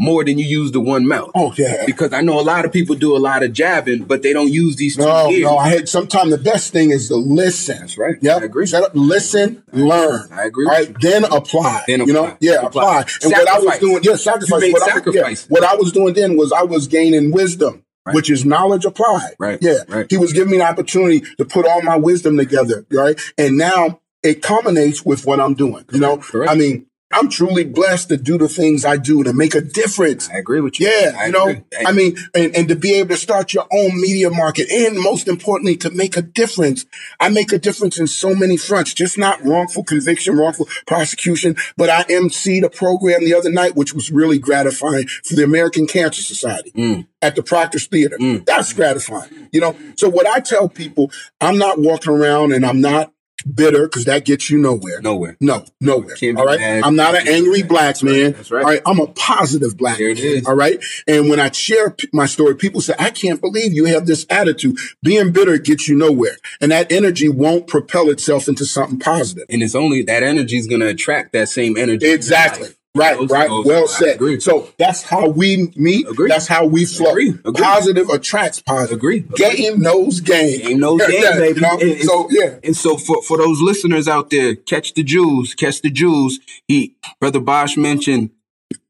[0.00, 1.30] more than you use the one mouth?
[1.34, 1.82] Oh, yeah.
[1.84, 4.50] Because I know a lot of people do a lot of jabbing, but they don't
[4.52, 5.42] use these two No, ears.
[5.42, 7.80] no, I had sometimes the best thing is to listen.
[7.80, 8.14] That's right.
[8.22, 8.42] Yep.
[8.42, 8.66] I agree.
[8.68, 10.28] Shut up, listen, learn.
[10.32, 11.82] I agree right, then apply.
[11.88, 13.00] Then You know, yeah, Apply.
[13.00, 13.04] apply.
[13.24, 14.62] And what I was doing, yeah, sacrifice.
[14.62, 15.46] You what, I, yeah, sacrifice.
[15.48, 18.14] what I was doing then was I was gaining wisdom, Right.
[18.14, 19.34] which is knowledge applied.
[19.38, 19.78] Right, Yeah.
[19.88, 20.06] right.
[20.10, 22.86] He was giving me an opportunity to put all my wisdom together.
[22.90, 23.20] Right.
[23.36, 25.84] And now it culminates with what I'm doing.
[25.92, 26.50] You know, Correct.
[26.50, 30.28] I mean, I'm truly blessed to do the things I do to make a difference.
[30.28, 30.88] I agree with you.
[30.88, 31.62] Yeah, I you know, agree.
[31.86, 35.26] I mean, and, and to be able to start your own media market and most
[35.26, 36.84] importantly, to make a difference.
[37.18, 41.88] I make a difference in so many fronts, just not wrongful conviction, wrongful prosecution, but
[41.88, 46.22] I emceed a program the other night, which was really gratifying for the American Cancer
[46.22, 47.06] Society Mm.
[47.22, 48.18] at the Proctor's Theater.
[48.18, 48.44] Mm.
[48.44, 49.74] That's gratifying, you know?
[49.96, 53.12] So what I tell people, I'm not walking around and I'm not
[53.54, 55.00] bitter because that gets you nowhere.
[55.00, 55.36] Nowhere.
[55.40, 56.14] No, nowhere.
[56.16, 56.60] Can't All right.
[56.84, 58.32] I'm not an angry black man.
[58.32, 58.64] That's right.
[58.64, 58.82] All right.
[58.86, 60.46] I'm a positive black There man.
[60.46, 60.82] All right.
[61.06, 64.26] And when I share p- my story, people say, I can't believe you have this
[64.30, 64.78] attitude.
[65.02, 66.36] Being bitter gets you nowhere.
[66.60, 69.44] And that energy won't propel itself into something positive.
[69.48, 72.06] And it's only that energy is going to attract that same energy.
[72.06, 72.68] Exactly.
[72.96, 73.48] Right, Those- right.
[73.48, 74.18] those- well said.
[74.42, 76.08] So that's how we meet.
[76.08, 76.28] Agree.
[76.28, 77.10] That's how we flow.
[77.12, 77.28] Agree.
[77.44, 77.52] Agree.
[77.62, 78.96] Positive attracts positive.
[78.98, 79.20] Agree.
[79.36, 80.60] Game knows game.
[80.60, 81.56] Game knows game, Yeah, baby.
[81.56, 81.78] You know?
[81.80, 82.58] And- so yeah.
[82.64, 86.40] And so for, for those listeners out there, catch the Jews, catch the Jews.
[86.66, 88.30] He Brother Bosch mentioned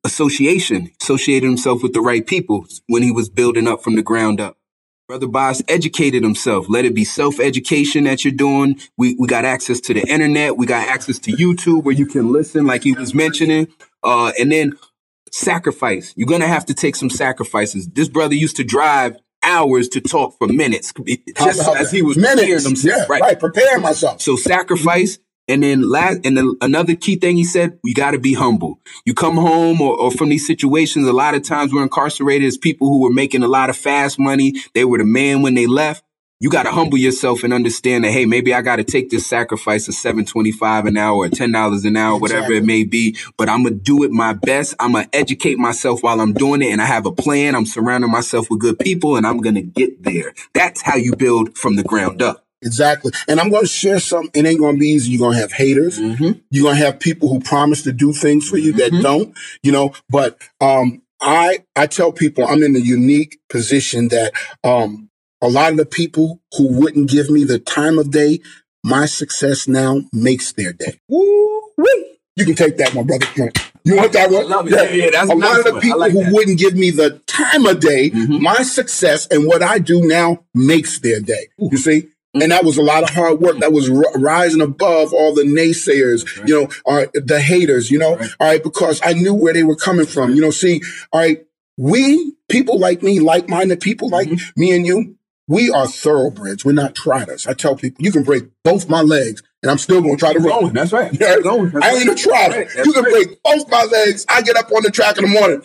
[0.05, 4.41] association, associated himself with the right people when he was building up from the ground
[4.41, 4.57] up.
[5.07, 6.67] Brother Bosch educated himself.
[6.69, 8.79] Let it be self-education that you're doing.
[8.99, 10.57] We we got access to the internet.
[10.59, 13.69] We got access to YouTube where you can listen, like he was mentioning.
[14.03, 14.73] Uh, and then
[15.33, 16.13] sacrifice.
[16.17, 17.89] You're gonna have to take some sacrifices.
[17.89, 20.93] This brother used to drive hours to talk for minutes,
[21.37, 22.65] just How about as he was preparing minutes.
[22.65, 23.09] himself.
[23.09, 23.39] Yeah, right.
[23.39, 24.21] Prepare myself.
[24.21, 25.19] So sacrifice.
[25.51, 28.81] And then last, and then another key thing he said, you got to be humble.
[29.07, 32.59] You come home or, or from these situations, a lot of times we're incarcerated as
[32.59, 34.53] people who were making a lot of fast money.
[34.75, 36.05] They were the man when they left.
[36.41, 39.27] You got to humble yourself and understand that, hey, maybe I got to take this
[39.27, 43.17] sacrifice of seven twenty-five an hour or ten dollars an hour, whatever it may be.
[43.37, 44.75] But I'm gonna do it my best.
[44.79, 47.57] I'm gonna educate myself while I'm doing it, and I have a plan.
[47.57, 50.33] I'm surrounding myself with good people, and I'm gonna get there.
[50.55, 52.45] That's how you build from the ground up.
[52.63, 53.11] Exactly.
[53.27, 54.31] And I'm going to share something.
[54.35, 55.13] It ain't going to be easy.
[55.13, 56.01] You're going to have haters.
[56.01, 56.41] Mm-hmm.
[56.51, 59.01] You're going to have people who promise to do things for you that Mhm.
[59.01, 64.33] don't, you know, but, um, I, I tell people I'm in a unique position that,
[64.65, 65.08] um,
[65.43, 68.41] a lot of the people who wouldn't give me the time of day,
[68.85, 70.99] my success now makes their day.
[71.09, 72.19] Woo wee.
[72.37, 73.27] You can take that one, brother.
[73.85, 74.49] You want that one?
[74.49, 74.73] Love it.
[74.73, 76.33] Yeah, yeah, that's a a lot of the people like who that.
[76.33, 78.41] wouldn't give me the time of day, Mhm.
[78.41, 81.49] my success and what I do now makes their day.
[81.63, 81.69] Ooh.
[81.73, 82.09] You see?
[82.35, 83.59] And that was a lot of hard work.
[83.61, 86.49] That was r- rising above all the naysayers, right.
[86.49, 88.31] you know, or the haters, you know, Right.
[88.39, 90.35] all right, because I knew where they were coming from.
[90.35, 91.43] You know, see, all right,
[91.79, 94.61] we, people like me, like minded people like Mm-hmm.
[94.61, 95.17] me and you,
[95.49, 96.65] we are thoroughbreds.
[96.65, 97.47] We're not trotters.
[97.47, 100.33] I tell people, you can break both my legs and I'm still going to try
[100.35, 100.73] to run.
[100.73, 101.13] That's right.
[101.21, 101.35] Yeah.
[101.37, 101.71] Keep going.
[101.71, 102.65] That's I ain't a trotter.
[102.65, 103.13] That's You can right.
[103.13, 104.25] break both my legs.
[104.29, 105.63] I get up on the track in the morning.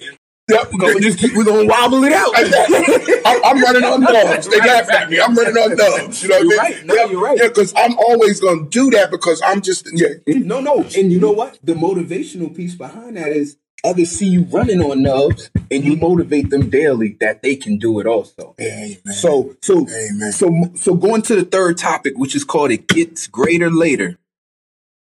[0.50, 0.72] Yep.
[0.74, 2.32] We're gonna just keep, we're gonna wobble it out.
[3.26, 4.48] I'm, I'm running on dubs.
[4.50, 5.20] They Right, laugh at me.
[5.22, 6.22] I'm running on dubs.
[6.22, 6.58] You know what I mean?
[6.58, 6.86] right.
[6.86, 7.38] No, yeah, you're right.
[7.38, 10.10] Yeah, because I'm always going to do that because I'm just, yeah.
[10.28, 10.84] No, no.
[10.98, 11.60] And you know what?
[11.64, 16.50] The motivational piece behind that is others see you running on nubs and you motivate
[16.50, 18.56] them daily that they can do it also.
[18.60, 18.98] Amen.
[19.14, 20.32] So so Amen.
[20.32, 24.18] so so going to the third topic, which is called it gets greater later.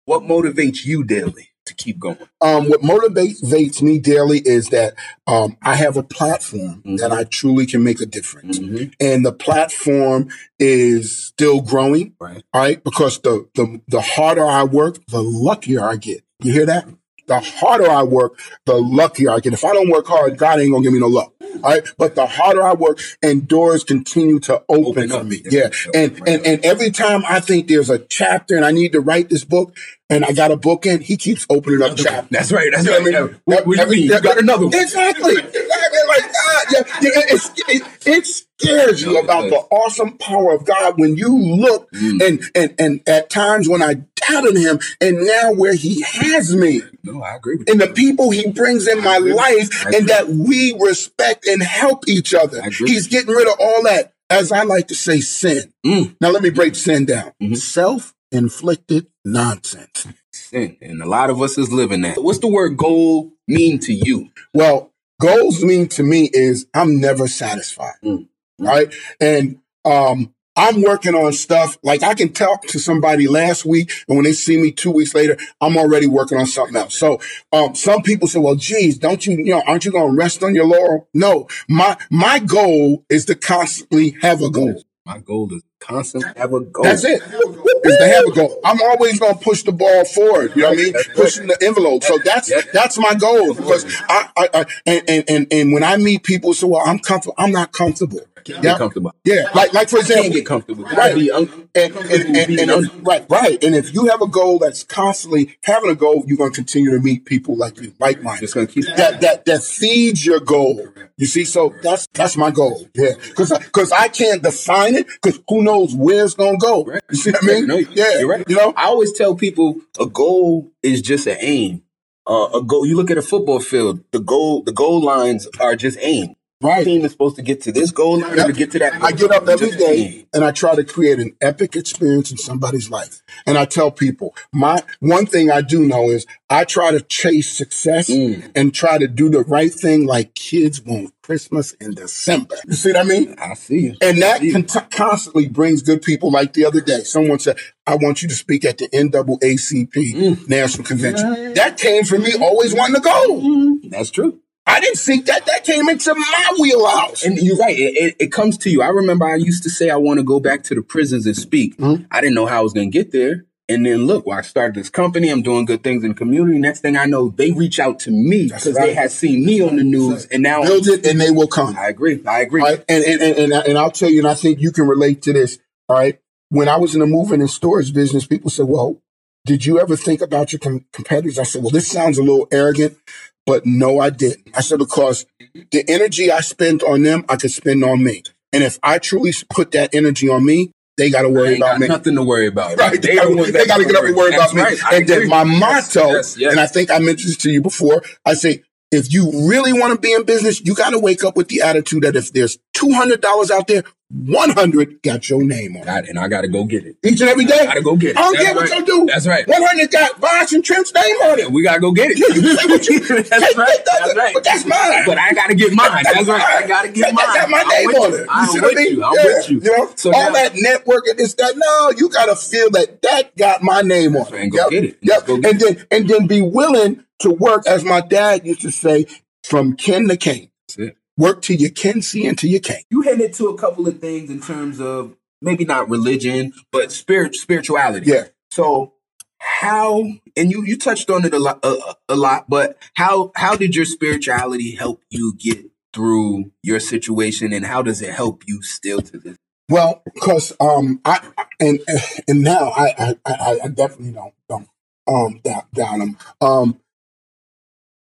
[0.04, 2.16] What motivates you daily to keep going?
[2.40, 4.94] Um, what motivates me daily is that
[5.26, 6.98] um, I have a platform Mhm.
[6.98, 8.58] that I truly can make a difference.
[8.58, 8.94] Mhm.
[8.98, 12.14] And the platform is still growing.
[12.18, 12.42] Right.
[12.54, 12.82] All right.
[12.82, 16.22] Because the, the, the harder I work, the luckier I get.
[16.42, 16.88] You hear that?
[17.28, 19.52] The harder I work, the luckier I get.
[19.52, 21.32] If I don't work hard, God ain't gonna give me no luck.
[21.62, 21.82] All right.
[21.96, 25.42] But the harder I work and doors continue to open, Open for me.
[25.44, 25.70] Yeah.
[25.94, 26.02] Yeah.
[26.02, 29.28] And, and, and every time I think there's a chapter and I need to write
[29.28, 29.76] this book
[30.10, 32.28] and I got a book in, he keeps opening up chapters.
[32.30, 32.70] That's right.
[32.72, 33.04] That's You know right.
[33.04, 33.30] what I mean?
[33.32, 33.38] Yeah.
[33.44, 34.20] What, what do you mean?
[34.22, 34.74] Got another one.
[34.74, 35.32] Exactly.
[35.36, 35.98] Exactly.
[36.08, 41.16] Like God, yeah, it's, it, it scares you about the awesome power of God when
[41.16, 42.22] you look Mm.
[42.26, 43.94] and and and at times when I
[44.28, 48.30] doubted Him, and now where He has me, No, I agree with and the people
[48.30, 52.62] He brings in my life, and that we respect and help each other.
[52.70, 55.72] He's getting rid of all that, as I like to say, sin.
[55.84, 56.16] Mm.
[56.20, 57.32] Now let me break sin down.
[57.42, 57.56] Mhm.
[57.56, 60.06] Self-inflicted nonsense.
[60.32, 62.22] sin, and a lot of us is living that.
[62.22, 64.30] What's the word goal mean to you?
[64.54, 67.94] Well, goals mean to me is I'm never satisfied.
[68.04, 68.28] Mm.
[68.60, 68.94] Right.
[69.20, 74.16] And um I'm working on stuff like I can talk to somebody last week, and
[74.16, 76.96] when they see me two weeks later, I'm already working on something else.
[76.96, 77.20] So,
[77.52, 80.42] um, some people say, "Well, geez, don't you, you know, aren't you going to rest
[80.42, 84.82] on your laurel?" No, my my goal is to constantly have a goal.
[85.08, 86.84] My goal is constantly have a goal.
[86.84, 87.22] That's it.
[87.22, 88.60] Is to have a goal.
[88.62, 90.54] I'm always gonna push the ball forward.
[90.54, 90.92] You know what I mean?
[90.92, 91.16] That's right.
[91.16, 92.04] Pushing the envelope.
[92.04, 92.60] So that's Yeah.
[92.74, 96.52] that's my goal because I, I, I and, and and and when I meet people,
[96.52, 97.36] so well, I'm comfortable.
[97.38, 98.20] I'm not comfortable.
[98.52, 98.70] Can't Yeah.
[98.72, 99.12] get comfortable.
[99.24, 100.84] Yeah, like like for Can't example, get comfortable.
[100.84, 101.14] Right.
[101.14, 103.62] Be un- and, and, and, and un- right, right.
[103.62, 106.90] And if you have a goal that's constantly having a goal, you're going to continue
[106.92, 108.40] to meet people like you, like minded.
[108.40, 110.86] just gonna keep That that that feeds your goal.
[111.16, 112.88] You see, so that's that's my goal.
[112.94, 115.06] Yeah, because because I can't define it.
[115.20, 116.84] Because who knows where it's going to go?
[116.84, 117.02] Right.
[117.10, 117.66] You see what I mean?
[117.66, 118.44] No, yeah, you're right.
[118.48, 121.82] You know, I always tell people a goal is just an aim.
[122.26, 122.86] Uh, a goal.
[122.86, 124.04] You look at a football field.
[124.12, 124.62] The goal.
[124.62, 126.34] The goal lines are just aim.
[126.60, 126.84] Right.
[126.84, 128.46] Team is supposed to get to this goal line Yep.
[128.46, 129.02] to get to that.
[129.02, 132.90] I get up every Just and I try to create an epic experience in somebody's
[132.90, 133.22] life.
[133.46, 137.50] And I tell people, my one thing I do know is I try to chase
[137.50, 138.50] success Mm.
[138.54, 142.56] and try to do the right thing like kids want Christmas in December.
[142.66, 143.34] You see what I mean?
[143.38, 143.94] I see you.
[144.00, 146.30] And that con- constantly brings good people.
[146.30, 150.48] Like the other day, someone said, I want you to speak at the NAACP Mm.
[150.48, 151.54] National Convention.
[151.54, 153.78] That came from me always wanting to go.
[153.90, 154.40] That's true.
[154.68, 155.46] I didn't seek that.
[155.46, 157.24] That came into my wheelhouse.
[157.24, 157.76] And you're right.
[157.78, 158.82] It, it, it comes to you.
[158.82, 161.34] I remember I used to say I want to go back to the prisons and
[161.36, 161.76] speak.
[161.78, 162.06] Mhm.
[162.10, 163.46] I didn't know how I was going to get there.
[163.70, 165.28] And then look, well, I started this company.
[165.28, 166.58] I'm doing good things in the community.
[166.58, 169.76] Next thing I know, they reach out to me because they had seen me on
[169.76, 170.24] the news.
[170.26, 171.76] And now Build it and they will come.
[171.76, 172.22] I agree.
[172.26, 172.62] I agree.
[172.62, 172.82] Right?
[172.88, 175.34] And, and, and, and, and I'll tell you, and I think you can relate to
[175.34, 175.58] this.
[175.88, 176.18] All right.
[176.48, 179.02] When I was in the moving and storage business, people said, well,
[179.48, 181.38] did you ever think about your com- competitors?
[181.38, 182.98] I said, well, this sounds a little arrogant,
[183.46, 184.46] but no, I didn't.
[184.54, 185.24] I said, because
[185.72, 188.22] the energy I spent on them, I could spend on me.
[188.52, 191.80] And if I truly put that energy on me, they got to worry about got
[191.80, 191.88] me.
[191.88, 192.76] nothing to worry about.
[192.78, 193.00] Right.
[193.00, 194.62] They, the gotta, they gotta get up and worry That's about me.
[194.62, 194.84] right.
[194.84, 196.50] I And then my motto, yes, yes.
[196.52, 199.92] and I think I mentioned this to you before, I say, if you really want
[199.94, 202.58] to be in business, you got to wake up with the attitude that if there's
[202.76, 206.08] $200 out there, 100 got your name on it.
[206.08, 206.96] And I got to go get it.
[207.04, 207.58] Each and every day.
[207.60, 208.16] I Gotta go get it.
[208.16, 209.06] I don't That's care what you do.
[209.06, 209.46] That's right.
[209.46, 211.52] 100 got Bosch and Trent's name on it.
[211.52, 212.18] We got to go get it.
[212.18, 213.84] You say what you- that's Hey, right.
[213.84, 214.32] that- That's right.
[214.34, 215.02] But that's mine.
[215.04, 216.02] But I got to get mine.
[216.04, 216.40] That's right.
[216.42, 217.26] I got to get That- mine.
[217.26, 218.20] that got my name on it.
[218.20, 218.92] You I'm see what with I mean?
[218.96, 219.04] you.
[219.04, 219.60] I'm Yeah, with you.
[219.60, 221.54] You know, So all now- that network and this, that.
[221.56, 224.48] No, you got to feel that that got my name on it.
[224.50, 224.98] go get it.
[225.02, 225.26] Yep.
[225.26, 228.70] Go get And then and then be willing to work, as my dad used to
[228.70, 229.06] say,
[229.44, 230.50] from kin to king.
[230.68, 230.96] That's it.
[231.18, 232.84] Work till you can see until you can't.
[232.90, 237.34] You hit to a couple of things in terms of maybe not religion, but spirit
[237.34, 238.10] spirituality.
[238.10, 238.28] Yeah.
[238.50, 238.94] So
[239.38, 240.04] how
[240.36, 241.76] and you you touched on it a lot a,
[242.08, 247.66] a lot, but how how did your spirituality help you get through your situation, and
[247.66, 249.36] how does it help you still to this?
[249.68, 251.20] Well, because um, I
[251.60, 251.80] and
[252.28, 254.68] and now I I, I, definitely don't don't
[255.06, 256.18] um doubt, doubt them.
[256.40, 256.80] Um,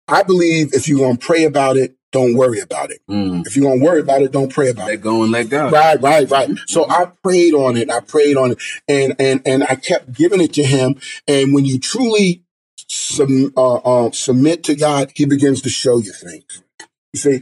[0.08, 3.02] I believe if you're gonna pray about it, don't worry about it.
[3.10, 3.46] Mm.
[3.46, 4.92] If you're gonna worry about it, don't pray about it.
[4.92, 5.70] Let go and let go.
[5.70, 6.50] Right, right, right.
[6.68, 7.90] So I prayed on it.
[7.90, 10.96] I prayed on it, and and and I kept giving it to him.
[11.28, 12.44] And when you truly
[12.88, 16.64] sum, uh, uh, submit to God, He begins to show you things.
[17.14, 17.42] You see,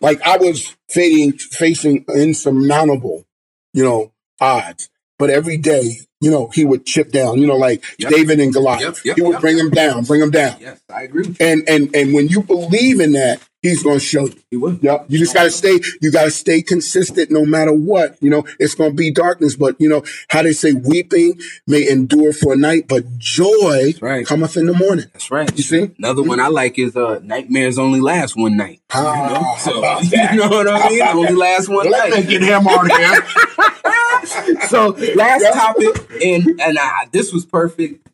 [0.00, 3.26] like I was facing facing insurmountable,
[3.72, 7.38] you know, odds, but every day, you know, He would chip down.
[7.38, 8.10] You know, like Yep.
[8.12, 8.80] David and Goliath.
[8.80, 10.56] Yep, yep, he would bring him down, bring him down.
[10.60, 11.34] Yes, I agree.
[11.40, 14.34] And and and when you believe in that, He's going to show you.
[14.52, 14.78] He will.
[14.80, 15.06] Yep.
[15.08, 18.16] You just gotta stay, you gotta stay consistent no matter what.
[18.22, 22.32] You know, it's gonna be darkness, but you know, how they say weeping may endure
[22.32, 24.24] for a night, but joy right.
[24.24, 25.06] cometh in the morning.
[25.12, 25.50] That's right.
[25.56, 25.90] You see?
[25.98, 28.80] Another one I like is uh, nightmares only last one night.
[28.94, 31.02] You know, Ah, so, you know what I mean?
[31.02, 32.28] Only last one Let me night.
[32.28, 33.22] get him on here.
[34.68, 38.08] So last topic, and and uh, this was perfect.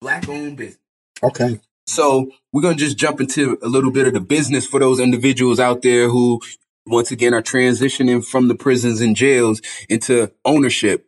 [0.00, 0.78] Black owned business.
[1.22, 1.60] Okay.
[1.86, 5.60] So we're gonna just jump into a little bit of the business for those individuals
[5.60, 6.40] out there who,
[6.86, 11.06] once again, are transitioning from the prisons and jails into ownership,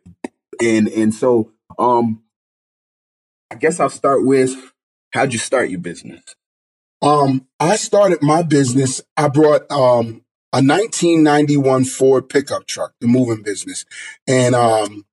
[0.61, 2.23] and and so um,
[3.51, 4.55] I guess I'll start with
[5.13, 6.35] how'd you start your business?
[7.01, 9.01] Um, I started my business.
[9.15, 10.24] I brought um
[10.55, 13.85] a 1991 Ford pickup truck, the moving business.
[14.27, 15.05] And um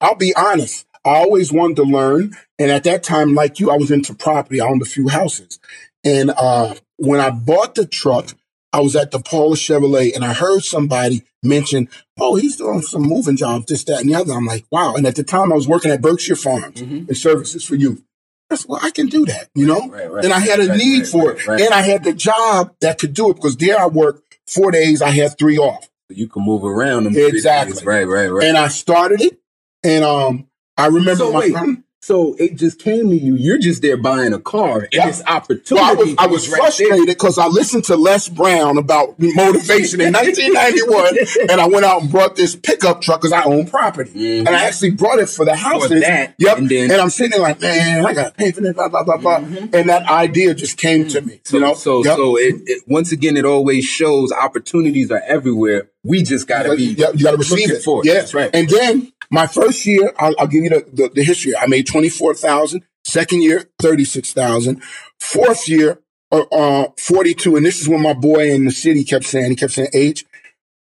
[0.00, 2.36] I'll be honest, I always wanted to learn.
[2.58, 4.60] And at that time, like you, I was into property.
[4.60, 5.58] I owned a few houses.
[6.04, 8.30] And uh when I bought the truck,
[8.74, 11.88] I was at the Paula Chevrolet and I heard somebody mention,
[12.20, 14.32] oh, he's doing some moving jobs, this, that, and the other.
[14.34, 14.94] I'm like, wow.
[14.94, 17.08] And at the time I was working at Berkshire Farms Mhm.
[17.08, 18.02] and services for youth.
[18.50, 19.88] I said, well, I can do that, you know?
[19.88, 20.24] Right, right.
[20.24, 21.48] and I had a right, need right, for right, it.
[21.48, 21.60] right.
[21.62, 25.02] And I had the job that could do it because there I worked four days,
[25.02, 25.88] I had three off.
[26.08, 27.14] you can move around them.
[27.16, 27.82] Exactly.
[27.84, 28.44] Right, right, right.
[28.46, 29.38] And I started it.
[29.82, 31.52] And um I remember So my wait.
[31.52, 33.36] friend- So it just came to you.
[33.36, 35.06] You're just there buying a car, and Yeah.
[35.06, 35.74] this opportunity.
[35.74, 40.00] well, I was I was right frustrated because I listened to Les Brown about motivation
[40.00, 41.16] in 1991,
[41.48, 44.38] and I went out and brought this pickup truck because I own property, Mhm.
[44.46, 46.00] and I actually brought it for the houses.
[46.02, 46.58] that, yep.
[46.58, 49.04] and And, I'm sitting there like, man, I got to pay for this, blah blah
[49.04, 49.36] blah blah.
[49.36, 51.38] And that idea just came to me.
[51.44, 52.16] So, you know, so, Yep.
[52.16, 55.88] so it, it once again, it always shows opportunities are everywhere.
[56.04, 56.94] We just gotta be.
[56.94, 57.82] Yeah, you got to receive it.
[57.82, 58.06] for it.
[58.06, 58.50] Yeah, That's right.
[58.52, 61.56] And then my first year, I'll, I'll give you the, the, the history.
[61.56, 62.84] I made twenty four thousand.
[63.04, 64.82] Second year, thirty six thousand.
[65.20, 66.00] Fourth year,
[66.32, 67.56] uh, uh, forty two.
[67.56, 70.24] And this is when my boy in the city kept saying, he kept saying, H,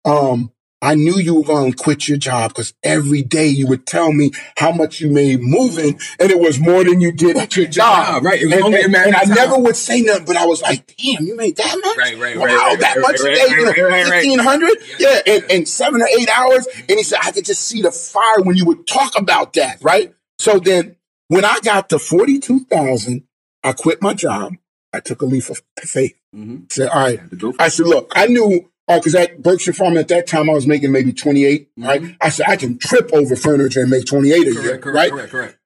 [0.05, 0.53] um,
[0.83, 4.13] I knew you were going to quit your job because every day you would tell
[4.13, 7.67] me how much you made moving, and it was more than you did at your
[7.67, 8.07] job.
[8.07, 8.41] job, right.
[8.41, 10.63] It was and, only a matter and I never would say nothing, but I was
[10.63, 11.97] like, "Damn, you made that much?
[11.99, 13.83] Right, right, wow, right, right, that right, much right, a day, right, you know, right,
[13.83, 14.23] right, right.
[14.23, 17.63] fifteen hundred, yeah, in, in seven or eight hours." And he said, "I could just
[17.63, 20.97] see the fire when you would talk about that, right?" So then,
[21.29, 23.25] when I got to forty-two thousand,
[23.63, 24.55] I quit my job.
[24.95, 26.15] I took a leap of faith.
[26.35, 26.73] Mhm.
[26.73, 29.97] Said, "All right." To go for I said, "Look, I knew." Because at Berkshire Farm
[29.97, 31.87] at that time I was making maybe 28, Mhm.
[31.87, 32.17] right?
[32.21, 35.11] I said I can trip over furniture and make 28 a year, correct, correct, right?
[35.11, 35.59] correct, correct.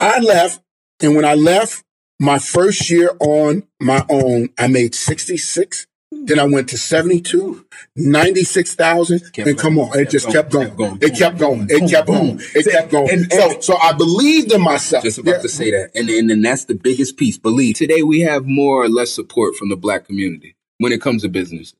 [0.00, 0.60] I left,
[1.00, 1.84] and when I left,
[2.18, 5.86] my first year on my own, I made 66.
[6.24, 7.64] Then I went to 72,
[7.96, 10.66] 96,000, Kept and come on, it kept just going, kept going.
[10.66, 10.98] kept going.
[11.00, 11.66] It kept going.
[11.70, 12.40] It kept going.
[12.54, 13.10] It kept going.
[13.10, 15.02] And- So, so I believed in myself.
[15.04, 15.42] Just about Yeah.
[15.42, 17.38] to say that, and and then that's the biggest piece.
[17.38, 21.22] Believe today we have more or less support from the black community when it comes
[21.22, 21.74] to business.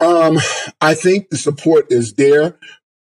[0.00, 0.38] Um,
[0.80, 2.58] I think the support is there,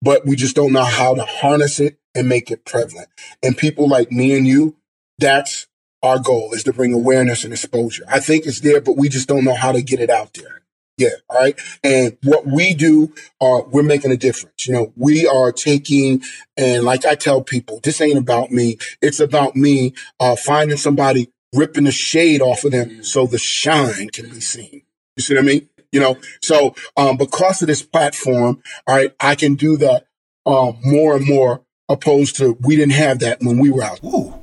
[0.01, 3.07] but we just don't know how to harness it and make it prevalent.
[3.41, 4.75] And people like me and you,
[5.17, 5.67] that's
[6.03, 8.03] our goal is to bring awareness and exposure.
[8.07, 10.61] I think it's there, but we just don't know how to get it out there.
[10.97, 11.09] Yeah.
[11.29, 11.59] All right.
[11.83, 14.67] And what we do, uh, we're making a difference.
[14.67, 16.21] You know, we are taking,
[16.57, 18.77] and like I tell people, this ain't about me.
[19.01, 24.09] It's about me, uh, finding somebody, ripping the shade off of them so the shine
[24.09, 24.83] can be seen.
[25.15, 25.69] You see what I mean?
[25.91, 30.07] You know, so um, because of this platform, all right, I can do that
[30.45, 31.61] um, more and more.
[31.89, 34.01] Opposed to we didn't have that when we were out.
[34.01, 34.39] Ooh.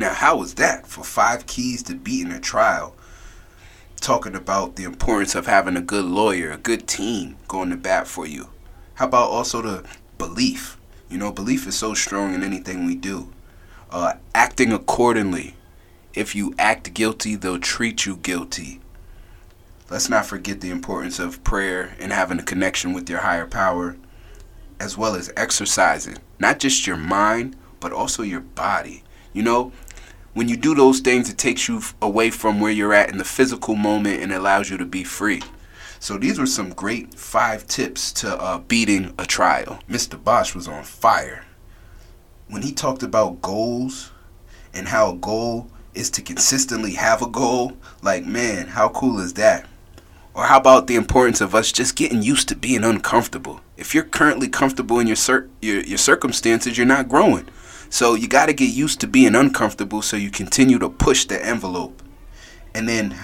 [0.00, 2.96] Now, how was that for five keys to beating a trial?
[4.00, 8.08] Talking about the importance of having a good lawyer, a good team going to bat
[8.08, 8.48] for you.
[8.94, 9.84] How about also the
[10.18, 10.76] belief?
[11.08, 13.32] You know, belief is so strong in anything we do.
[13.90, 15.54] Uh, acting accordingly.
[16.14, 18.80] If you act guilty, they'll treat you guilty.
[19.90, 23.96] Let's not forget the importance of prayer and having a connection with your higher power,
[24.78, 26.18] as well as exercising.
[26.38, 29.02] Not just your mind, but also your body.
[29.32, 29.72] You know,
[30.34, 33.24] when you do those things, it takes you away from where you're at in the
[33.24, 35.40] physical moment and allows you to be free.
[36.00, 39.78] So these were some great five tips to uh, beating a trial.
[39.88, 40.22] Mr.
[40.22, 41.46] Bosch was on fire.
[42.46, 44.10] When he talked about goals
[44.74, 47.72] and how a goal is to consistently have a goal,
[48.02, 49.66] like, man, how cool is that?
[50.34, 53.60] Or how about the importance of us just getting used to being uncomfortable?
[53.76, 57.48] If you're currently comfortable in your, cir- your, your circumstances, you're not growing.
[57.90, 61.44] So you got to get used to being uncomfortable so you continue to push the
[61.44, 62.02] envelope.
[62.74, 63.18] And then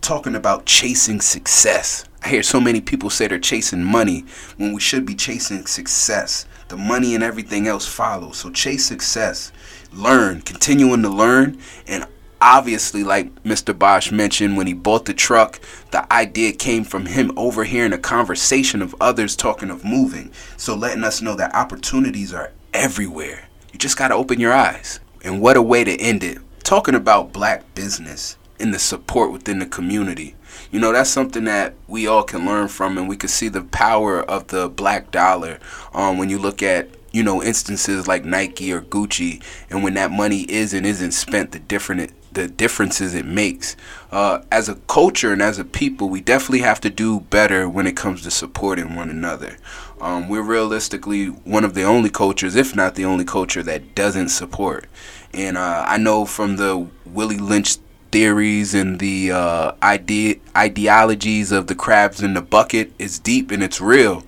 [0.00, 2.04] talking about chasing success.
[2.22, 4.24] I hear so many people say they're chasing money
[4.56, 6.46] when we should be chasing success.
[6.68, 8.38] The money and everything else follows.
[8.38, 9.52] So chase success,
[9.92, 12.06] learn, continuing to learn, and
[12.40, 13.78] obviously, like Mr.
[13.78, 15.60] Bosch mentioned when he bought the truck,
[15.90, 20.32] the idea came from him overhearing a conversation of others talking of moving.
[20.56, 23.48] So letting us know that opportunities are everywhere.
[23.72, 25.00] You just got to open your eyes.
[25.22, 26.38] And what a way to end it.
[26.62, 30.34] Talking about black business and the support within the community.
[30.70, 33.62] You know, that's something that we all can learn from, and we can see the
[33.62, 35.58] power of the black dollar
[35.94, 40.10] um, when you look at, you know, instances like Nike or Gucci, and when that
[40.10, 43.74] money is and isn't spent, the different the differences it makes.
[44.12, 47.84] Uh, as a culture and as a people, we definitely have to do better when
[47.84, 49.56] it comes to supporting one another.
[50.00, 54.28] Um, we're realistically one of the only cultures, if not the only culture, that doesn't
[54.28, 54.86] support.
[55.34, 57.78] And uh, I know from the Willie Lynch
[58.12, 63.64] theories and the uh, ide- ideologies of the crabs in the bucket is deep and
[63.64, 64.22] it's real,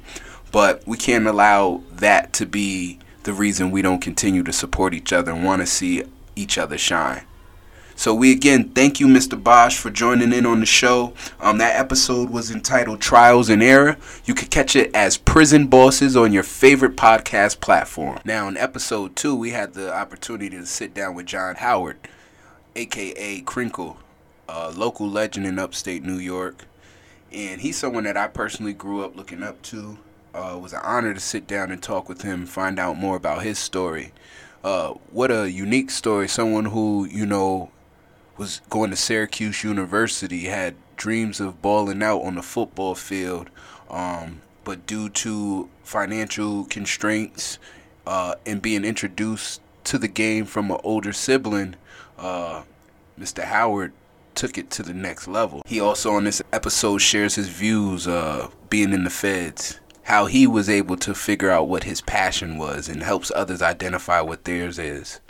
[0.51, 5.13] but we can't allow that to be the reason we don't continue to support each
[5.13, 6.03] other and want to see
[6.35, 7.25] each other shine.
[8.01, 9.37] So we again thank you, Mr.
[9.41, 11.13] Bosch, for joining in on the show.
[11.39, 16.17] Um, that episode was entitled "Trials and Error." You could catch it as Prison Bosses
[16.17, 18.19] on your favorite podcast platform.
[18.25, 21.99] Now, in episode two, we had the opportunity to sit down with John Howard,
[22.75, 23.99] aka Crinkle,
[24.49, 26.65] a local legend in upstate New York,
[27.31, 29.99] and he's someone that I personally grew up looking up to.
[30.35, 33.17] Uh, it was an honor to sit down and talk with him, find out more
[33.17, 34.15] about his story.
[34.65, 36.29] Uh, what a unique story!
[36.29, 37.71] Someone who you know
[38.41, 43.51] was going to Syracuse University, had dreams of balling out on the football field,
[43.91, 47.59] um, but due to financial constraints
[48.07, 51.74] uh, and being introduced to the game from an older sibling,
[52.16, 52.62] uh,
[53.18, 53.45] Mr.
[53.45, 53.93] Howard
[54.34, 55.61] took it to the next level.
[55.66, 60.47] He also on this episode shares his views uh, being in the feds, how he
[60.47, 64.78] was able to figure out what his passion was and helps others identify what theirs
[64.78, 65.20] is.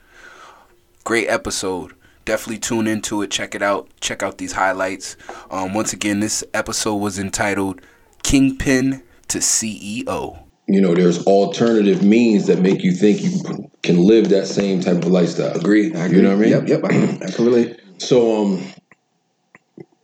[1.03, 1.93] Great episode
[2.31, 3.31] definitely tune into it.
[3.33, 3.89] Check it out.
[4.01, 5.17] Check out these highlights.
[5.51, 7.81] Um, once again, this episode was entitled
[8.23, 10.41] Kingpin to CEO.
[10.69, 14.99] You know, there's alternative means that make you think you can live that same type
[14.99, 15.57] of lifestyle.
[15.57, 15.93] Agree.
[15.93, 16.19] I agree.
[16.19, 16.51] You know what I mean?
[16.51, 16.85] Yep, yep.
[16.85, 17.81] I, I can relate.
[17.99, 18.65] So, um,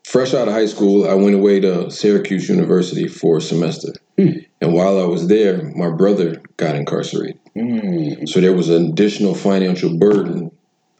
[0.04, 3.92] fresh out of high school, I went away to Syracuse University for a semester.
[4.18, 4.44] Mm.
[4.60, 7.38] And while I was there, my brother got incarcerated.
[7.54, 8.28] Mm.
[8.28, 10.50] So there was an additional financial burden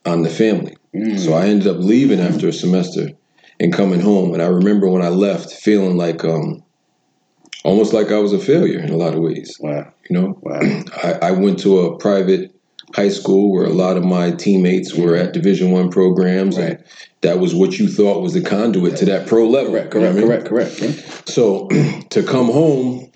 [0.05, 0.77] on the family.
[0.97, 1.18] Mm.
[1.18, 3.11] So I ended up leaving after a semester
[3.61, 4.32] and coming home.
[4.32, 6.62] And I remember when I left feeling like um,
[7.64, 9.57] almost like I was a failure in a lot of ways.
[9.61, 9.92] Wow.
[10.09, 10.38] You know?
[10.40, 10.61] Wow.
[11.03, 12.53] I, I went to a private
[12.94, 16.70] high school where a lot of my teammates were at division one programs right.
[16.70, 16.84] and
[17.20, 19.72] that was what you thought was the conduit to that pro level.
[19.72, 21.28] Correct, correct, you know correct, correct.
[21.28, 21.68] So
[22.11, 23.11] to come home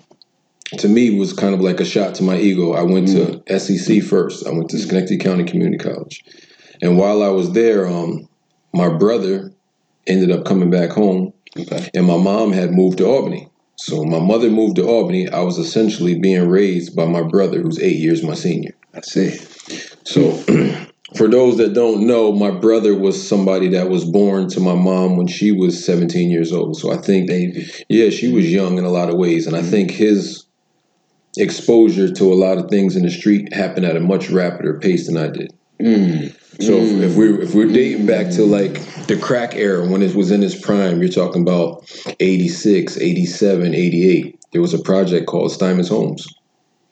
[0.77, 2.73] to me was kind of like a shot to my ego.
[2.73, 3.45] I went mm.
[3.45, 4.45] to SEC first.
[4.45, 6.23] I went to Schenectady County Community College.
[6.81, 8.27] And while I was there, um,
[8.73, 9.51] my brother
[10.07, 11.89] ended up coming back home, okay.
[11.93, 13.49] and my mom had moved to Albany.
[13.77, 15.27] So my mother moved to Albany.
[15.29, 18.75] I was essentially being raised by my brother, who's eight years my senior.
[18.93, 19.37] I see.
[20.03, 20.31] So,
[21.15, 25.17] for those that don't know, my brother was somebody that was born to my mom
[25.17, 26.77] when she was 17 years old.
[26.77, 27.67] So I think, Baby.
[27.89, 29.69] yeah, she was young in a lot of ways, and I mm-hmm.
[29.69, 30.45] think his
[31.37, 35.07] exposure to a lot of things in the street happened at a much rapider pace
[35.07, 35.53] than I did.
[35.79, 36.35] Mm.
[36.59, 38.73] So if, if we're if we're dating back to like
[39.07, 41.89] the crack era when it was in its prime, you're talking about
[42.19, 44.39] 86, 87, 88.
[44.51, 46.27] There was a project called Steinmetz Homes.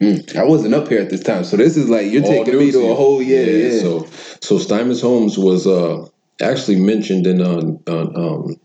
[0.01, 2.57] Mm, I wasn't up here at this time, so this is like you're All taking
[2.57, 3.81] me to a whole yeah, yeah.
[3.81, 4.07] So
[4.39, 6.05] so Steinmetz Homes was uh
[6.41, 8.55] actually mentioned in uh, on um,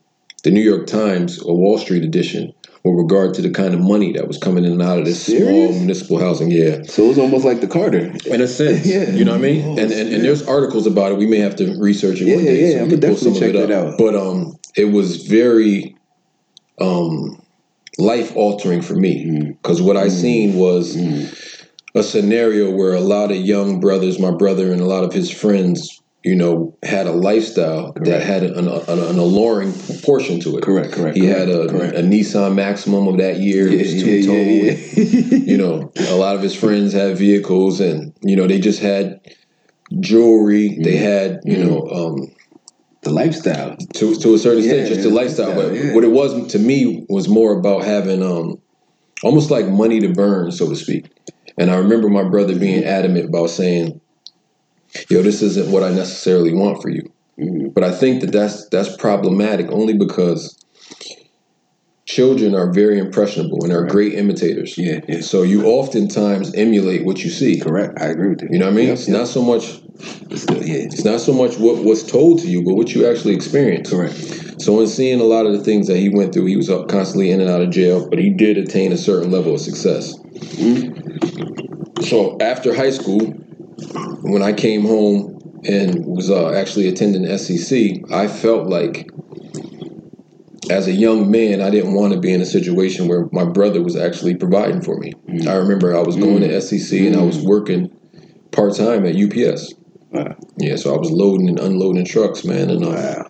[0.45, 2.54] the New York Times or Wall Street edition
[2.85, 5.25] with regard to the kind of money that was coming in and out of this
[5.25, 6.51] small municipal housing.
[6.51, 6.83] Yeah.
[6.83, 8.13] So it was almost like the Carter.
[8.27, 9.11] In a sense, Yeah.
[9.11, 11.19] you know what I mean, and, and and there's articles about it.
[11.19, 12.61] We may have to research it Yeah, one day.
[12.73, 13.99] yeah, so I'm we can gonna pull some of definitely it check that out.
[13.99, 15.97] But um, it was very
[16.81, 17.41] um
[17.99, 19.49] life altering for me Mm.
[19.63, 20.97] because what I seen was
[21.95, 25.31] a scenario where a lot of young brothers, my brother and a lot of his
[25.31, 30.63] friends, you know, had a lifestyle that had an, an, an alluring portion to it.
[30.63, 31.97] Correct, correct, He correct, had a, correct.
[31.97, 33.69] a Nissan Maxima of that year.
[33.69, 35.39] It was Yeah, yeah, yeah, yeah.
[35.53, 39.21] you know, a lot of his friends had vehicles, and you know, they just had
[40.01, 40.79] jewelry.
[40.83, 42.33] They had, you know, um,
[43.03, 43.77] The lifestyle.
[43.77, 45.55] to to a certain extent, just the lifestyle.
[45.55, 45.93] But yeah.
[45.95, 48.57] what it was to me was more about having um,
[49.23, 51.11] almost like money to burn, so to speak.
[51.59, 54.01] And I remember my brother being adamant about saying,
[55.09, 57.69] "Yo, this isn't what I necessarily want for you." Mm-hmm.
[57.69, 60.57] But I think that that's that's problematic only because
[62.07, 64.77] children are very impressionable and are great imitators.
[64.77, 65.21] Yeah, yeah.
[65.21, 67.61] So you oftentimes emulate what you see.
[67.61, 68.01] Correct.
[68.01, 68.49] I agree with you.
[68.53, 68.87] You know what I mean?
[68.89, 69.19] Yep, it's yep.
[69.19, 69.81] not so much
[70.35, 70.75] Still, yeah.
[70.75, 73.91] it's not so much what what's told to you, but what you actually experience.
[73.91, 74.61] Correct.
[74.61, 76.89] So in seeing a lot of the things that he went through, he was up
[76.89, 80.15] constantly in and out of jail, but he did attain a certain level of success.
[82.09, 83.21] So after high school,
[84.23, 89.11] when I came home and was uh, actually attending SEC, I felt like
[90.71, 93.83] as a young man, I didn't want to be in a situation where my brother
[93.83, 95.13] was actually providing for me.
[95.47, 97.91] I remember I was going to SEC and I was working
[98.51, 99.75] part time at UPS.
[100.11, 100.37] Wow.
[100.59, 103.27] Yeah, so I was loading and unloading trucks, man, and uh, Wow.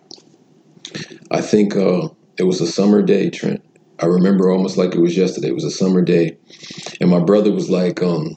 [1.31, 3.61] I think uh, it was a summer day, Trent.
[3.99, 5.49] I remember almost like it was yesterday.
[5.49, 6.37] It was a summer day,
[7.01, 8.35] and my brother was like, um,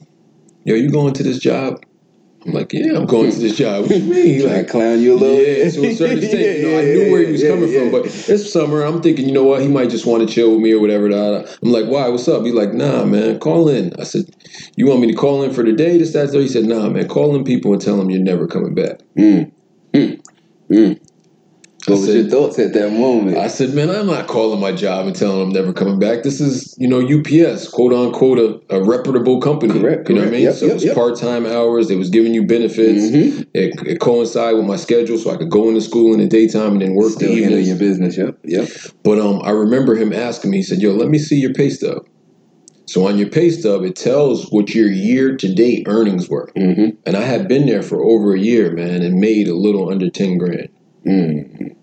[0.65, 1.83] "Yo, you going to this job?"
[2.49, 4.41] I'm like, "Yeah, I'm going to this job." What you mean?
[4.41, 7.13] Trying like, clown you a little yeah, to a certain extent, you know, I knew
[7.13, 7.81] where he was yeah, coming yeah.
[7.81, 8.83] from, but it's summer.
[8.83, 11.07] I'm thinking, you know what, he might just want to chill with me or whatever.
[11.07, 12.09] I'm like, why?
[12.09, 12.45] What's up?
[12.45, 13.93] He's like, nah, man, call in.
[14.01, 14.25] I said,
[14.77, 15.99] you want me to call in for the day?
[15.99, 16.41] This, that, that.
[16.41, 19.01] He said, nah, man, call in people and tell them you're never coming back.
[19.17, 19.53] Mm.
[19.93, 20.23] Mm.
[20.71, 21.08] Mm.
[21.89, 23.37] I What was said- your thoughts at that moment?
[23.39, 26.23] I said, man, I'm not calling my job and telling them I'm never coming back.
[26.23, 28.39] This is, you know, UPS, quote unquote,
[28.71, 29.81] a, a reputable company.
[29.81, 30.43] Correct, You know what I mean?
[30.43, 30.95] Yep, so yep, it was yep.
[30.95, 31.89] part time hours.
[31.89, 33.05] They was giving you benefits.
[33.05, 33.43] Mm-hmm.
[33.55, 36.73] It, it coincided with my schedule, so I could go into school in the daytime
[36.73, 37.69] and then work Still the evenings.
[37.69, 38.17] your business.
[38.17, 38.39] Yep.
[38.45, 38.69] Yep.
[39.03, 40.59] But um, I remember him asking me.
[40.59, 42.07] He said, "Yo, let me see your pay stub."
[42.87, 46.51] So on your pay stub, it tells what your year to date earnings were.
[46.57, 46.97] Mm-hmm.
[47.05, 50.09] And I had been there for over a year, man, and made a little under
[50.09, 50.69] ten grand.
[51.07, 51.75] Mm.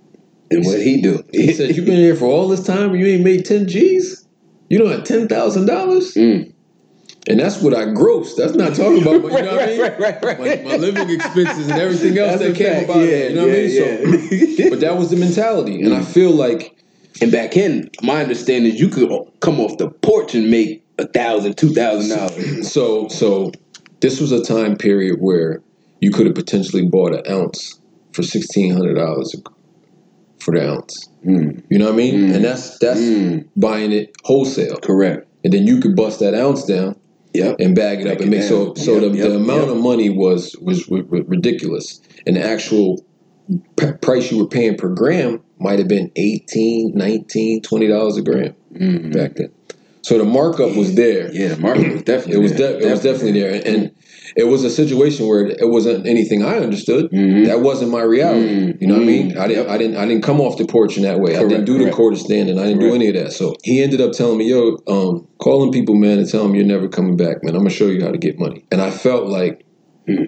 [0.51, 1.23] And what he do?
[1.31, 4.27] He said, "You've been here for all this time, and you ain't made ten G's.
[4.69, 6.53] You don't have ten thousand dollars." Mm.
[7.27, 8.35] And that's what I grossed.
[8.37, 9.81] That's not talking about, but you know what I mean?
[9.81, 12.97] right, right, right, My, my living expenses and everything else That's that came about.
[12.97, 13.71] Yeah, it, you know what I mean?
[13.71, 14.69] yeah, So, yeah.
[14.69, 16.75] but that was the mentality, and I feel like
[17.21, 21.07] And back then, my understanding is you could come off the porch and make a
[21.07, 22.71] thousand, two thousand dollars.
[22.71, 23.51] So so
[24.01, 25.61] this was a time period where
[26.01, 27.79] you could have potentially bought an ounce
[28.13, 29.33] for sixteen hundred dollars
[30.45, 31.09] for the ounce.
[31.25, 31.63] Mm.
[31.69, 32.29] You know what I mean?
[32.29, 32.35] Mm.
[32.35, 33.45] And that's that's Mm.
[33.57, 34.77] buying it wholesale.
[34.77, 35.27] Correct.
[35.43, 36.95] And then you could bust that ounce down
[37.33, 37.57] Yep.
[37.59, 38.75] and bag it up and it make so down.
[38.77, 41.99] so Yep, the, yep, the amount of money was was ridiculous.
[42.27, 43.03] And the actual
[43.77, 48.21] p- price you were paying per gram might have been 18 19 20 dollars a
[48.21, 49.13] gram Mm.
[49.13, 49.49] back then.
[50.05, 51.33] So the markup was there.
[51.33, 52.35] Yeah, the market was definitely.
[52.35, 52.79] It was there.
[52.79, 53.91] de- it was definitely there, and, and
[54.35, 57.09] it was a situation where it wasn't anything I understood.
[57.11, 57.47] Mhm.
[57.47, 58.47] That wasn't my reality.
[58.47, 58.81] Mhm.
[58.81, 59.31] You know what I mean?
[59.31, 59.37] Mhm.
[59.39, 61.31] I didn't I didn't I didn't come off the porch in that way.
[61.35, 61.95] I didn't Correct, do the correct.
[61.95, 62.59] quarter standing.
[62.59, 63.31] I didn't do any of that.
[63.33, 66.65] So he ended up telling me, "Yo, um, calling people, man, and tell them you're
[66.65, 67.55] never coming back, man.
[67.55, 69.65] I'm gonna show you how to get money." And I felt like.
[70.07, 70.27] Mhm.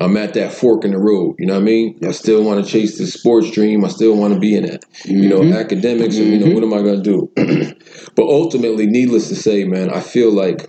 [0.00, 1.98] I'm at that fork in the road, you know what I mean?
[2.06, 3.84] I still want to chase this sports dream.
[3.84, 5.58] I still want to be in that, you know, Mhm.
[5.58, 6.16] academics.
[6.16, 6.54] And, you know, Mhm.
[6.54, 7.30] what am I going to do?
[8.14, 10.68] but ultimately, needless to say, man, I feel like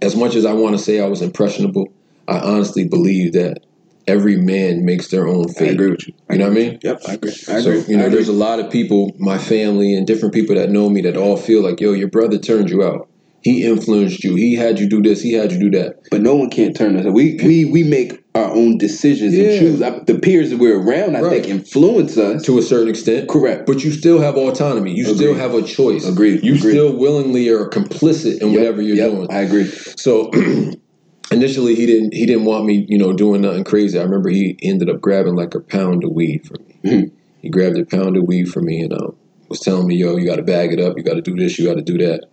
[0.00, 1.92] as much as I want to say I was impressionable,
[2.28, 3.58] I honestly believe that
[4.06, 6.14] every man makes their own I agree with you.
[6.30, 6.78] You know what I mean?
[6.82, 7.30] Yep, I agree.
[7.48, 7.84] I So agree.
[7.88, 11.00] you know, there's a lot of people, my family and different people that know me
[11.02, 13.08] that all feel like, yo, your brother turned you out.
[13.42, 14.36] He influenced you.
[14.36, 15.20] He had you do this.
[15.20, 15.96] He had you do that.
[16.10, 17.04] But no one can't turn us.
[17.06, 19.44] We we we make our own decisions Yeah.
[19.50, 19.82] and choose.
[19.82, 21.42] I, the peers that we're around, I Right.
[21.42, 22.42] think, influence us.
[22.44, 23.28] to a certain extent.
[23.28, 23.66] Correct.
[23.66, 24.94] But you still have autonomy.
[24.94, 26.06] You still have a choice.
[26.08, 26.42] Agreed.
[26.42, 26.70] You Agreed.
[26.70, 29.26] still willingly are complicit in Yep, whatever you're yep, doing.
[29.30, 29.64] I agree.
[29.96, 30.30] So
[31.32, 33.98] initially he didn't he didn't want me, you know, doing nothing crazy.
[33.98, 36.90] I remember he ended up grabbing like a pound of weed for me.
[36.90, 37.10] Mhm.
[37.42, 39.14] He grabbed a pound of weed for me and um,
[39.52, 40.96] was telling me, "Yo, you got to bag it up.
[40.96, 41.58] You got to do this.
[41.58, 42.26] You got to do that."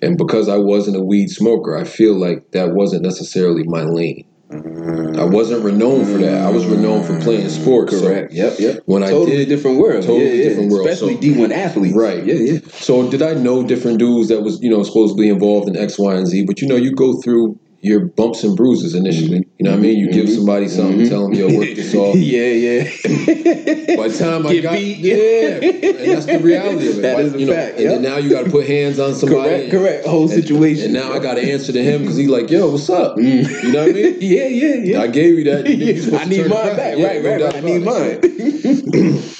[0.00, 4.24] And because I wasn't a weed smoker, I feel like that wasn't necessarily my lane.
[4.50, 5.32] I mm.
[5.32, 6.44] wasn't renowned for that.
[6.44, 7.50] I was renowned for playing mm.
[7.50, 7.98] sports.
[7.98, 8.32] so- Correct.
[8.32, 8.58] yep.
[8.58, 8.82] Yep.
[8.86, 10.02] when I totally did- different world.
[10.02, 10.48] totally yeah, yeah.
[10.48, 10.86] different world.
[10.88, 11.96] Especially So- D one athletes.
[11.96, 12.24] Right.
[12.24, 12.34] Yeah.
[12.34, 12.58] Yeah.
[12.72, 16.14] So did I know different dudes that was, you know, supposedly involved in X, Y,
[16.14, 16.44] and Z?
[16.44, 19.38] But you know, you go through your bumps and bruises initially.
[19.58, 19.98] You know what I mean?
[19.98, 20.36] You give Mhm.
[20.36, 21.08] somebody something, Mhm.
[21.08, 22.14] tell them, yo, work this off.
[22.14, 22.46] yeah.
[22.46, 22.84] Yeah.
[23.96, 24.98] By the time I got, beat.
[24.98, 27.02] yeah, and that's the reality of it.
[27.02, 29.00] That By- is a you know, fact, And then now you got to put hands
[29.00, 29.48] on somebody.
[29.68, 29.70] correct.
[29.72, 30.06] Correct.
[30.06, 30.84] Whole And- situation.
[30.84, 33.16] And now I got to answer to him because he's like, yo, what's up?
[33.16, 33.64] Mm.
[33.64, 34.16] You know what I mean?
[34.20, 34.46] yeah.
[34.46, 34.74] Yeah.
[34.84, 35.00] Yeah.
[35.02, 35.68] I gave you that.
[35.68, 36.96] You're I need mine back.
[36.98, 37.24] Yeah, right.
[37.24, 37.42] Right.
[37.42, 37.56] Right.
[37.56, 39.18] I need mine.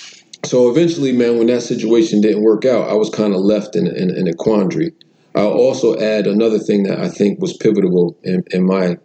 [0.45, 3.87] So eventually, man, when that situation didn't work out, I was kind of left in,
[3.87, 4.93] in, in a quandary.
[5.35, 8.99] I'll also add another thing that I think was pivotal in, in my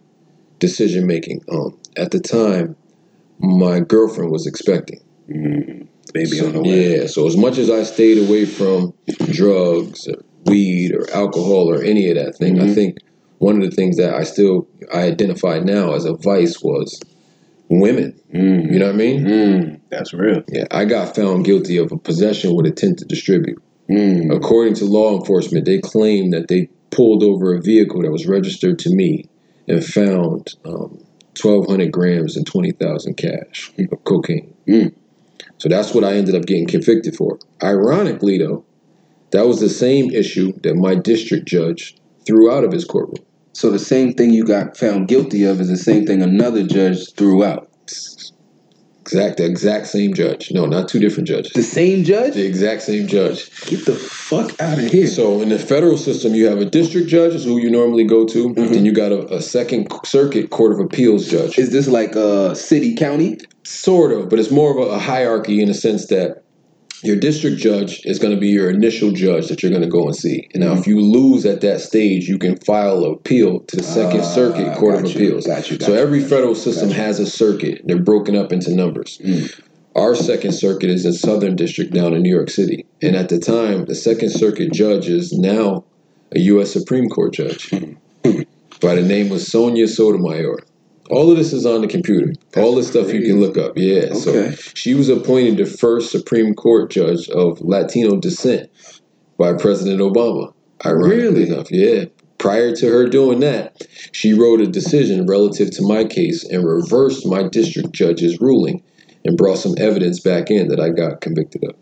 [0.58, 1.40] decision making.
[1.50, 2.76] Um, at the time,
[3.38, 5.00] my girlfriend was expecting.
[6.12, 7.00] Baby So, on the way.
[7.00, 8.92] yeah, so as much as I stayed away from
[9.30, 12.74] drugs, or weed, or alcohol, or any of that thing, I Mhm.
[12.74, 12.98] think
[13.38, 16.98] one of the things that I still I identify now as a vice was
[17.68, 18.14] women.
[18.34, 18.72] Mm.
[18.72, 19.24] You know what I mean?
[19.24, 19.80] Mm.
[19.90, 20.42] That's real.
[20.50, 23.60] Yeah, I got found guilty of a possession with intent to distribute.
[23.90, 24.34] Mm.
[24.34, 28.78] According to law enforcement, they claim that they pulled over a vehicle that was registered
[28.80, 29.28] to me
[29.66, 31.02] and found um,
[31.40, 34.54] 1,200 grams and 20,000 cash of cocaine.
[34.66, 34.94] Mm.
[35.58, 37.38] So that's what I ended up getting convicted for.
[37.62, 38.64] Ironically, though,
[39.30, 43.24] that was the same issue that my district judge threw out of his courtroom.
[43.52, 47.12] So the same thing you got found guilty of is the same thing another judge
[47.14, 47.67] threw out.
[49.08, 50.52] Exact, the exact same judge.
[50.52, 51.52] No, not two different judges.
[51.52, 52.34] The same judge?
[52.34, 53.50] The exact same judge.
[53.66, 55.06] Get the fuck out of here.
[55.06, 58.26] So in the federal system, you have a district judge, is who you normally go
[58.26, 58.50] to.
[58.50, 58.68] Mhm.
[58.68, 61.58] Then you got a, a second circuit court of appeals judge.
[61.58, 63.38] is this like a city county?
[63.64, 66.42] Sort of, but it's more of a, a hierarchy in the sense that
[67.02, 70.06] your district judge is going to be your initial judge that you're going to go
[70.06, 70.48] and see.
[70.54, 73.82] And now, if you lose at that stage, you can file an appeal to the
[73.82, 75.46] Second Ah, Circuit Court of you, Appeals.
[75.46, 77.82] got you, got so you, every federal system has a circuit.
[77.84, 79.18] They're broken up into numbers.
[79.24, 79.60] Mm.
[79.94, 82.86] Our second circuit is in Southern District down in New York City.
[83.02, 85.84] And at the time, the second circuit judge is now
[86.34, 86.72] a U.S.
[86.72, 87.70] Supreme Court judge
[88.80, 90.58] by the name of Sonia Sotomayor.
[91.10, 92.32] All of this is on the computer.
[92.56, 93.72] All this stuff you can look up.
[93.76, 94.12] Yeah.
[94.14, 94.56] So Okay.
[94.74, 98.68] she was appointed the first Supreme Court judge of Latino descent
[99.38, 100.52] by President Obama.
[100.84, 101.48] Ironically Really?
[101.48, 102.04] enough, yeah.
[102.38, 103.76] Prior to her doing that,
[104.12, 108.82] she wrote a decision relative to my case and reversed my district judge's ruling
[109.24, 111.74] and brought some evidence back in that I got convicted of.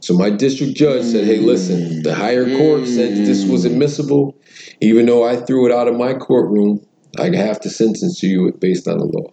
[0.00, 4.34] So my district judge said, "Hey, listen, the higher court said this was admissible,
[4.80, 6.80] even though I threw it out of my courtroom.
[7.18, 9.28] I have to sentence you based on the law."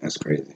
[0.00, 0.54] That's crazy.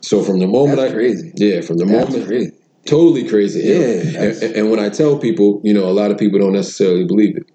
[0.00, 1.32] So from the moment That's I crazy.
[1.36, 2.52] yeah, from the That's moment crazy.
[2.86, 3.60] totally crazy.
[3.60, 6.52] Yeah, And, and, and when I tell people, you know, a lot of people don't
[6.52, 7.46] necessarily believe it,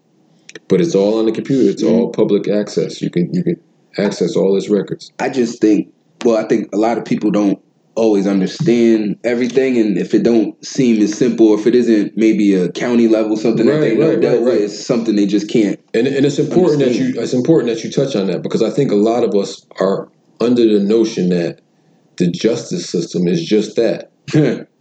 [0.68, 1.70] but it's all on the computer.
[1.70, 2.22] It's all Mm-hmm.
[2.22, 3.02] public access.
[3.02, 3.60] You can you can
[3.98, 5.12] access all his records.
[5.20, 5.94] I just think,
[6.24, 7.60] well, I think a lot of people don't
[8.02, 12.56] always understand everything, and if it don't seem as simple, or if it isn't maybe
[12.56, 15.28] a county level something that they Right, know right, dealt right, with, it's something they
[15.28, 15.80] just can't.
[15.94, 18.72] And and it's important that you it's important that you touch on that because I
[18.72, 21.62] think a lot of us are under the notion that
[22.18, 24.11] the justice system is just that.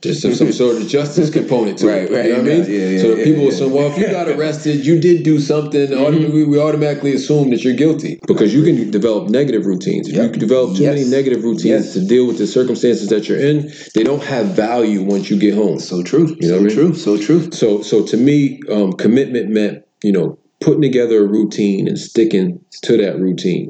[0.03, 2.11] There's some, some sort of justice component to Right, it.
[2.11, 2.71] right, You know what I mean?
[2.71, 3.59] yeah, yeah, so yeah, people will yeah.
[3.59, 7.51] say, well, if you got arrested, you did do something, autom- we, we automatically assume
[7.51, 8.19] that you're guilty.
[8.27, 10.09] Because you can develop negative routines.
[10.09, 10.35] If Yep.
[10.35, 11.93] you develop too many negative routines Yes.
[11.95, 15.55] to deal with the circumstances that you're in, they don't have value once you get
[15.55, 15.79] home.
[15.81, 16.35] So true.
[16.41, 16.75] You know so I mean?
[16.77, 16.95] true.
[16.95, 17.51] So true.
[17.53, 22.65] So so to me, um, commitment meant you know putting together a routine and sticking
[22.83, 23.69] to that routine,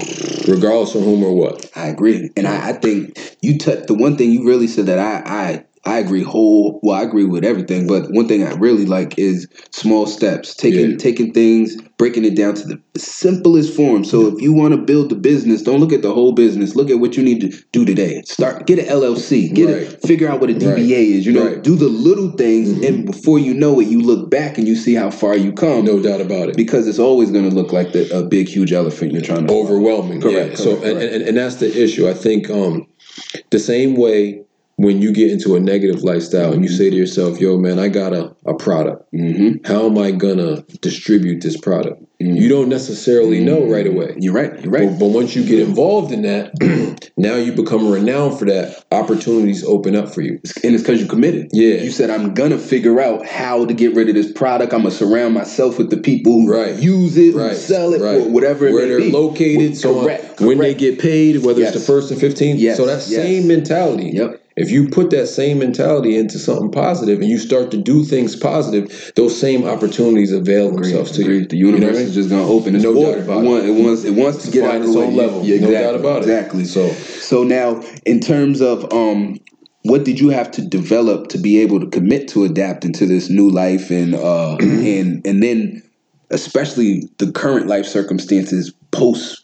[0.48, 1.70] regardless of whom or what.
[1.76, 4.98] I agree, and I, I think you touched the one thing you really said that
[4.98, 6.78] I I I agree whole.
[6.82, 10.90] Well, I agree with everything, but one thing I really like is small steps, taking
[10.90, 10.96] Yeah.
[10.98, 14.04] taking things, breaking it down to the simplest form.
[14.04, 16.76] So if you want to build the business, don't look at the whole business.
[16.76, 18.20] Look at what you need to do today.
[18.26, 19.76] Start get an LLC, get Right.
[19.82, 21.08] it, figure out what a DBA Right.
[21.16, 21.24] is.
[21.26, 21.62] You know, Right.
[21.64, 22.86] do the little things, Mhm.
[22.86, 25.86] and before you know it, you look back and you see how far you come.
[25.86, 26.56] No doubt about it.
[26.56, 29.52] Because it's always going to look like the, a big, huge elephant you're trying to
[29.54, 30.20] Overwhelming.
[30.20, 30.64] Correct, yeah.
[30.64, 32.06] So correct, and, and and that's the issue.
[32.06, 32.86] I think um,
[33.50, 34.42] the same way
[34.80, 36.78] when you get into a negative lifestyle and you mm-hmm.
[36.78, 39.12] say to yourself, "Yo, man, I got a, a product.
[39.12, 39.70] Mm-hmm.
[39.70, 42.36] How am I gonna distribute this product?" Mm-hmm.
[42.36, 43.72] You don't necessarily know mm-hmm.
[43.72, 44.14] right away.
[44.18, 44.58] You're right.
[44.62, 44.88] You're right.
[44.90, 48.84] But, but once you get involved in that, now you become renowned for that.
[48.90, 50.40] Opportunities open up for you.
[50.64, 51.50] and it's because you committed.
[51.52, 51.76] Yeah.
[51.76, 54.72] You said I'm gonna figure out how to get rid of this product.
[54.72, 56.76] I'm gonna surround myself with the people who Right.
[56.76, 57.50] use it, Right.
[57.50, 58.22] who sell it, right.
[58.22, 58.66] or whatever.
[58.66, 59.10] it Where may they're be.
[59.12, 60.04] located, so on.
[60.04, 62.60] correct, when they get paid, whether it's the first and fifteenth.
[62.60, 63.08] Yes, So that yes.
[63.08, 64.10] same mentality.
[64.14, 64.39] Yep.
[64.60, 68.36] If you put that same mentality into something positive and you start to do things
[68.36, 71.46] positive, those same opportunities avail themselves to you.
[71.46, 72.08] The universe You know what I mean?
[72.08, 73.16] is just gonna open its No water.
[73.16, 73.82] doubt about it, wants, it.
[73.84, 75.44] wants it wants to get out of its the own level.
[75.44, 76.28] Yeah, No doubt about it.
[76.28, 76.64] Exactly.
[76.66, 79.38] So- so now in terms of um
[79.84, 83.30] what did you have to develop to be able to commit to adapting to this
[83.30, 85.82] new life and uh and and then
[86.30, 89.42] especially the current life circumstances post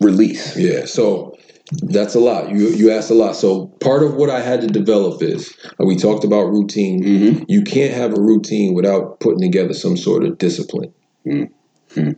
[0.00, 0.56] release?
[0.56, 1.35] Yeah, so
[1.72, 2.50] that's a lot.
[2.50, 3.34] You you asked a lot.
[3.34, 7.02] So part of what I had to develop is uh, we talked about routine.
[7.02, 7.44] Mm-hmm.
[7.48, 10.92] You can't have a routine without putting together some sort of discipline.
[11.26, 12.12] Mm-hmm.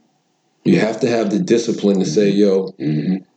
[0.64, 2.74] You have to have the discipline to say, "Yo,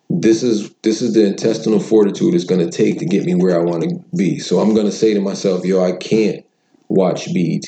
[0.09, 3.59] this is this is the intestinal fortitude it's going to take to get me where
[3.59, 6.45] I want to be." So I'm going to say to myself, "Yo, I can't
[6.91, 7.67] watch BET.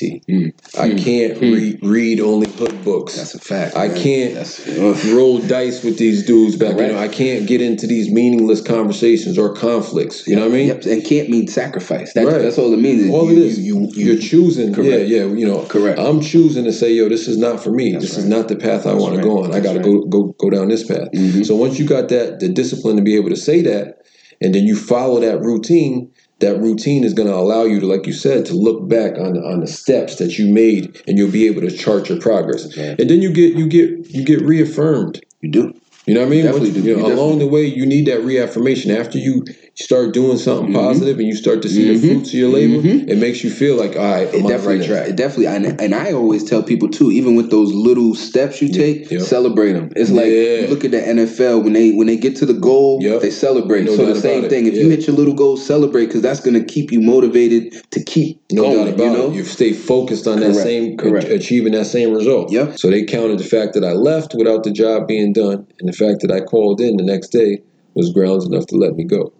[0.78, 3.14] I can't re- read only hood books.
[3.14, 3.16] Mm.
[3.16, 3.76] That's a fact.
[3.76, 4.02] I man.
[4.02, 6.76] can't That's, roll dice with these dudes back.
[6.76, 10.26] You know, I can't get into these meaningless conversations or conflicts.
[10.26, 10.68] You know what I mean?
[10.68, 12.12] Yep, and can't mean sacrifice.
[12.12, 12.42] That, Right.
[12.42, 13.10] That's all it means.
[13.10, 14.72] All you, it is, You, you, you, are choosing.
[14.74, 15.08] Correct.
[15.08, 15.26] Yeah, yeah.
[15.26, 15.98] You know, Correct.
[15.98, 17.92] I'm choosing to say, yo, this is not for me.
[17.92, 19.22] this is not the path I want right.
[19.22, 19.54] to go on.
[19.54, 19.86] I got to right.
[19.86, 20.10] Mm-hmm.
[20.10, 21.08] go go go down this path.
[21.46, 23.98] So once you got that the discipline to be able to say that,
[24.40, 26.10] and then you follow that routine.
[26.40, 29.34] That routine is going to allow you to, like you said, to look back on
[29.34, 32.66] the, on the steps that you made, and you'll be able to chart your progress.
[32.66, 32.96] Okay.
[32.98, 35.20] And then you get you get you get reaffirmed.
[35.40, 35.74] you do.
[36.06, 36.44] You know what I mean?
[36.44, 36.80] Do.
[36.80, 38.90] you know, You along the way, you need that reaffirmation.
[38.90, 39.44] After you
[39.76, 40.74] start doing something Mm-hmm.
[40.76, 42.14] positive and you start to see the mm-hmm.
[42.14, 43.08] fruits of your labor, mm-hmm.
[43.08, 45.08] it makes you feel like, all right, I'm It on the definitely, right track.
[45.08, 48.68] it definitely, and, and I always tell people too, even with those little steps you
[48.72, 49.20] take, yep.
[49.22, 49.90] celebrate them.
[49.96, 50.60] It's like Yeah.
[50.62, 53.20] you look at the NFL when they when they get to the goal, Yep.
[53.20, 53.84] they celebrate.
[53.84, 56.54] No so the same thing, if you hit your little goal, celebrate because that's going
[56.54, 58.76] to keep you motivated to keep No going.
[58.76, 59.34] doubt about you know, it.
[59.34, 61.28] You stay focused on that same, uh, correct.
[61.28, 62.50] achieving that same result.
[62.52, 62.78] Yep.
[62.78, 65.92] So they counted the fact that I left without the job being done, and the
[65.92, 67.60] fact that I called in the next day
[67.94, 69.32] was grounds enough to let me go.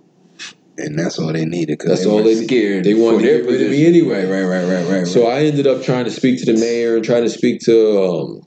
[0.79, 1.79] And that's all they needed.
[1.79, 2.85] Cause That's they all they- scared.
[2.85, 4.25] they wanted to get rid of me anyway.
[4.27, 5.07] Right, right, right, right, right.
[5.07, 5.27] So.
[5.27, 8.41] I ended up trying to speak to the mayor and trying to speak to um,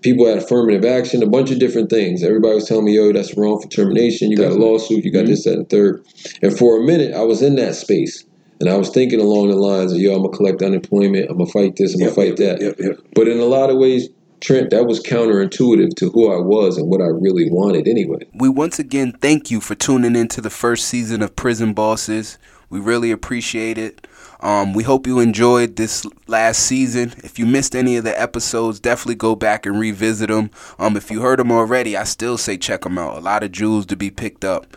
[0.00, 2.22] people at affirmative action, a bunch of different things.
[2.22, 4.30] Everybody was telling me, yo, that's wrong for termination.
[4.30, 5.04] You got a lawsuit.
[5.04, 5.28] You got Mhm.
[5.28, 6.04] this, that, and third.
[6.42, 8.24] And for a minute, I was in that space.
[8.60, 11.28] And I was thinking along the lines of, yo, I'm going to collect unemployment.
[11.28, 11.94] I'm going to fight this.
[11.94, 12.64] I'm Yep, going to fight yep, that.
[12.64, 12.98] Yep, yep.
[13.14, 14.08] But in a lot of ways,
[14.42, 18.26] Trent, that was counterintuitive to who I was and what I really wanted anyway.
[18.34, 22.38] We once again thank you for tuning into the first season of Prison Bosses.
[22.68, 24.04] We really appreciate it.
[24.40, 27.14] Um, we hope you enjoyed this last season.
[27.18, 30.50] If you missed any of the episodes, definitely go back and revisit them.
[30.76, 33.18] Um, if you heard them already, I still say check them out.
[33.18, 34.76] A lot of jewels to be picked up.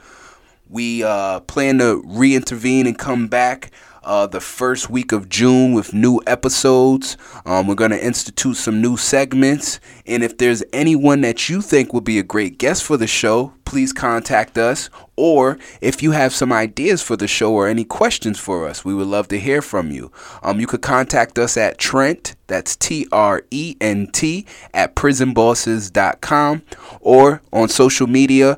[0.70, 3.72] We uh, plan to reintervene and come back
[4.06, 7.18] uh, the first week of June with new episodes.
[7.46, 9.80] Um, we're going to institute some new segments.
[10.06, 13.54] And if there's anyone that you think would be a great guest for the show,
[13.66, 14.90] please contact us.
[15.16, 18.94] Or if you have some ideas for the show or any questions for us, we
[18.94, 20.12] would love to hear from you.
[20.44, 26.62] Um, you could contact us at Trent, that's T R E N T, at prisonbosses.com
[27.02, 28.58] or on social media.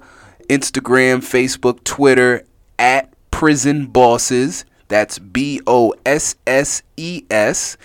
[0.49, 2.45] Instagram, Facebook, Twitter
[2.79, 4.65] at Prison Bosses.
[4.87, 7.77] That's B O S S E S.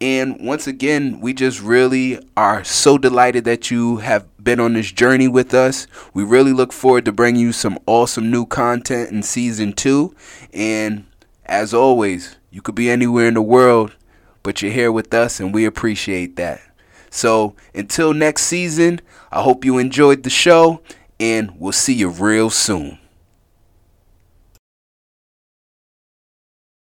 [0.00, 4.90] And once again, we just really are so delighted that you have been on this
[4.90, 5.86] journey with us.
[6.12, 10.14] We really look forward to bringing you some awesome new content in season two.
[10.52, 11.06] And
[11.46, 13.94] as always, you could be anywhere in the world,
[14.42, 16.60] but you're here with us, and we appreciate that.
[17.08, 19.00] So until next season,
[19.30, 20.82] I hope you enjoyed the show,
[21.20, 22.98] and we'll see you real soon.